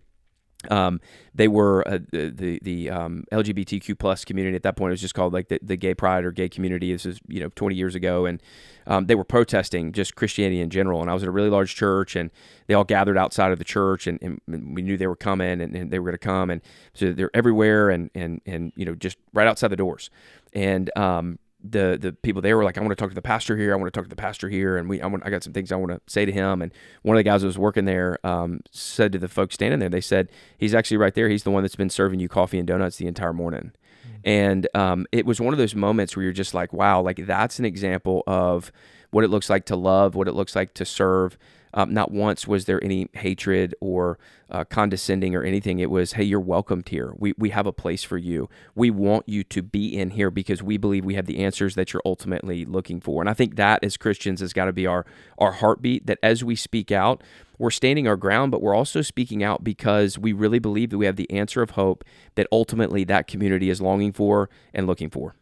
um, 0.69 1.01
they 1.35 1.49
were 1.49 1.87
uh, 1.89 1.99
the 2.13 2.59
the 2.63 2.91
um, 2.91 3.25
LGBTQ 3.33 3.99
plus 3.99 4.25
community 4.25 4.57
at 4.57 4.63
that 4.65 4.77
point. 4.77 4.91
It 4.91 4.95
was 4.95 5.01
just 5.01 5.15
called 5.15 5.33
like 5.33 5.49
the, 5.49 5.59
the 5.63 5.77
gay 5.77 5.95
pride 5.95 6.25
or 6.25 6.33
gay 6.33 6.49
community. 6.49 6.93
This 6.93 7.07
is 7.07 7.19
you 7.29 7.41
know 7.41 7.49
20 7.55 7.75
years 7.75 7.95
ago, 7.95 8.27
and 8.27 8.43
um, 8.87 9.07
they 9.07 9.15
were 9.15 9.25
protesting 9.25 9.93
just 9.93 10.17
Christianity 10.17 10.61
in 10.61 10.69
general. 10.69 11.01
And 11.01 11.09
I 11.09 11.15
was 11.15 11.23
at 11.23 11.29
a 11.29 11.33
really 11.33 11.49
large 11.49 11.75
church, 11.75 12.15
and 12.15 12.31
they 12.67 12.75
all 12.75 12.85
gathered 12.85 13.17
outside 13.17 13.53
of 13.53 13.59
the 13.59 13.65
church, 13.65 14.07
and, 14.07 14.19
and 14.21 14.75
we 14.75 14.83
knew 14.83 14.97
they 14.99 15.07
were 15.07 15.17
coming, 15.17 15.63
and, 15.63 15.75
and 15.75 15.91
they 15.91 15.99
were 15.99 16.07
going 16.07 16.15
to 16.15 16.19
come, 16.19 16.51
and 16.51 16.61
so 16.93 17.13
they're 17.13 17.31
everywhere, 17.33 17.89
and 17.89 18.11
and 18.15 18.43
and 18.45 18.73
you 18.77 18.85
know 18.85 18.95
just 18.95 19.17
right 19.33 19.47
outside 19.47 19.69
the 19.69 19.77
doors, 19.77 20.11
and 20.53 20.95
um, 20.97 21.39
the 21.63 21.99
the 22.01 22.13
people 22.13 22.43
there 22.43 22.57
were 22.57 22.65
like, 22.65 22.79
I 22.79 22.81
want 22.81 22.91
to 22.91 22.97
talk 22.97 23.11
to 23.11 23.15
the 23.15 23.23
pastor 23.23 23.57
here. 23.57 23.73
I 23.73 23.77
want 23.77 23.93
to 23.93 23.99
talk 23.99 24.05
to 24.05 24.11
the 24.11 24.17
pastor 24.17 24.49
here, 24.49 24.77
and 24.77 24.89
we 24.89 25.01
I 25.01 25.07
want 25.07 25.25
I 25.27 25.31
got 25.31 25.43
some 25.43 25.53
things 25.53 25.71
I 25.73 25.77
want 25.77 25.93
to 25.93 26.01
say 26.07 26.25
to 26.25 26.33
him. 26.33 26.63
And 26.63 26.73
one 27.03 27.17
of 27.17 27.19
the 27.19 27.25
guys 27.25 27.43
that 27.43 27.47
was 27.47 27.59
working 27.59 27.85
there 27.85 28.19
um, 28.25 28.61
said 28.71 29.13
to 29.13 29.19
the 29.19 29.29
folks 29.29 29.55
standing 29.55 29.81
there, 29.81 29.89
they 29.89 30.01
said 30.01 30.31
he's 30.57 30.75
actually 30.75 30.97
right 30.97 31.15
there. 31.15 31.29
He's 31.29 31.43
the 31.43 31.51
one 31.51 31.63
that's 31.63 31.77
been 31.77 31.91
serving 31.91 32.21
you 32.21 32.29
coffee 32.29 32.59
and 32.59 32.67
donuts 32.67 32.97
the 32.97 33.07
entire 33.07 33.33
morning. 33.33 33.73
Mm-hmm. 34.07 34.17
And 34.25 34.69
um, 34.75 35.07
it 35.13 35.27
was 35.27 35.41
one 35.41 35.53
of 35.53 35.59
those 35.59 35.75
moments 35.75 36.17
where 36.17 36.25
you're 36.25 36.33
just 36.33 36.55
like, 36.55 36.73
wow, 36.73 37.01
like 37.01 37.27
that's 37.27 37.59
an 37.59 37.65
example 37.65 38.23
of 38.27 38.73
what 39.11 39.25
it 39.25 39.29
looks 39.29 39.51
like 39.51 39.67
to 39.67 39.77
love, 39.77 40.15
what 40.15 40.29
it 40.29 40.33
looks 40.33 40.57
like 40.57 40.75
to 40.75 40.85
serve. 40.85 41.37
Um, 41.73 41.93
not 41.93 42.11
once 42.11 42.47
was 42.47 42.65
there 42.65 42.83
any 42.83 43.09
hatred 43.13 43.75
or 43.81 44.19
uh, 44.51 44.65
condescending 44.65 45.35
or 45.35 45.43
anything. 45.45 45.79
It 45.79 45.91
was, 45.91 46.13
hey, 46.13 46.25
you're 46.25 46.41
welcomed 46.41 46.89
here. 46.89 47.13
We, 47.17 47.35
we 47.39 47.51
have 47.51 47.67
a 47.67 47.73
place 47.73 48.03
for 48.03 48.19
you. 48.19 48.49
We 48.75 48.91
want 48.91 49.29
you 49.29 49.45
to 49.45 49.63
be 49.63 49.97
in 49.97 50.11
here 50.11 50.31
because 50.31 50.63
we 50.63 50.77
believe 50.77 51.05
we 51.05 51.15
have 51.15 51.27
the 51.27 51.39
answers 51.45 51.75
that 51.77 51.93
you're 51.93 52.03
ultimately 52.05 52.65
looking 52.65 53.01
for. 53.01 53.23
And 53.23 53.31
I 53.31 53.35
think 53.35 53.57
that 53.57 53.85
as 53.85 53.97
Christians 53.97 54.41
has 54.41 54.53
got 54.53 54.65
to 54.65 54.73
be 54.73 54.87
our, 54.87 55.07
our 55.39 55.53
heartbeat 55.53 56.07
that 56.07 56.19
as 56.23 56.43
we 56.43 56.57
speak 56.57 56.91
out, 56.91 57.23
we're 57.59 57.71
standing 57.71 58.09
our 58.09 58.17
ground, 58.17 58.51
but 58.51 58.63
we're 58.63 58.75
also 58.75 59.03
speaking 59.03 59.45
out 59.45 59.63
because 59.63 60.19
we 60.19 60.33
really 60.33 60.59
believe 60.59 60.91
that 60.91 60.99
we 60.99 61.07
have 61.07 61.17
the 61.17 61.31
answer 61.31 61.63
of 61.63 61.71
hope 61.71 62.05
that 62.35 62.47
ultimately 62.51 63.05
that 63.05 63.27
community 63.27 63.71
is 63.71 63.81
longing 63.81 64.13
for 64.13 64.49
and 64.73 64.87
looking 64.87 65.11
for. 65.11 65.37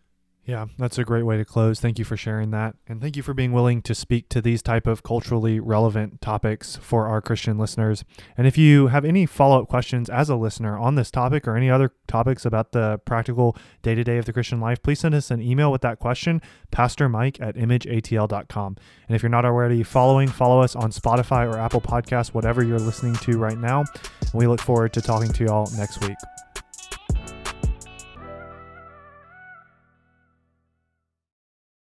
Yeah, 0.49 0.65
that's 0.79 0.97
a 0.97 1.05
great 1.05 1.25
way 1.25 1.37
to 1.37 1.45
close. 1.45 1.79
Thank 1.79 1.99
you 1.99 2.07
for 2.07 2.17
sharing 2.17 2.53
that. 2.53 2.75
And 2.87 3.03
thank 3.03 3.19
you 3.19 3.23
for 3.23 3.35
being 3.35 3.53
willing 3.53 3.83
to 3.83 3.95
speak 3.95 4.31
to 4.31 4.41
these 4.41 4.63
type 4.63 4.87
of 4.87 5.03
culturally 5.03 5.61
relevant 5.61 6.23
topics 6.23 6.77
for 6.77 7.07
our 7.07 7.21
Christian 7.21 7.59
listeners. 7.59 8.03
And 8.35 8.47
if 8.47 8.57
you 8.57 8.87
have 8.87 9.05
any 9.05 9.27
follow-up 9.27 9.69
questions 9.69 10.09
as 10.09 10.31
a 10.31 10.37
listener 10.37 10.79
on 10.79 10.95
this 10.95 11.11
topic 11.11 11.47
or 11.47 11.55
any 11.55 11.69
other 11.69 11.93
topics 12.07 12.47
about 12.47 12.73
the 12.73 12.99
practical 13.05 13.59
day-to-day 13.83 14.17
of 14.17 14.25
the 14.25 14.33
Christian 14.33 14.59
life, 14.59 14.83
please 14.83 15.01
send 15.01 15.15
us 15.15 15.31
an 15.31 15.43
email 15.43 15.71
with 15.71 15.83
that 15.83 15.99
question, 15.99 16.41
Pastor 16.71 17.11
Mike 17.11 17.39
at 17.43 17.55
imageatl.com. 17.55 18.77
And 19.07 19.15
if 19.15 19.23
you're 19.23 19.29
not 19.29 19.45
already 19.45 19.83
following, 19.83 20.29
follow 20.29 20.63
us 20.63 20.75
on 20.75 20.93
Spotify 20.93 21.47
or 21.47 21.59
Apple 21.59 21.83
Podcasts, 21.83 22.33
whatever 22.33 22.65
you're 22.65 22.79
listening 22.79 23.17
to 23.17 23.37
right 23.37 23.59
now. 23.59 23.85
We 24.33 24.47
look 24.47 24.63
forward 24.63 24.95
to 24.95 25.03
talking 25.03 25.31
to 25.31 25.45
y'all 25.45 25.71
next 25.77 26.01
week. 26.01 26.17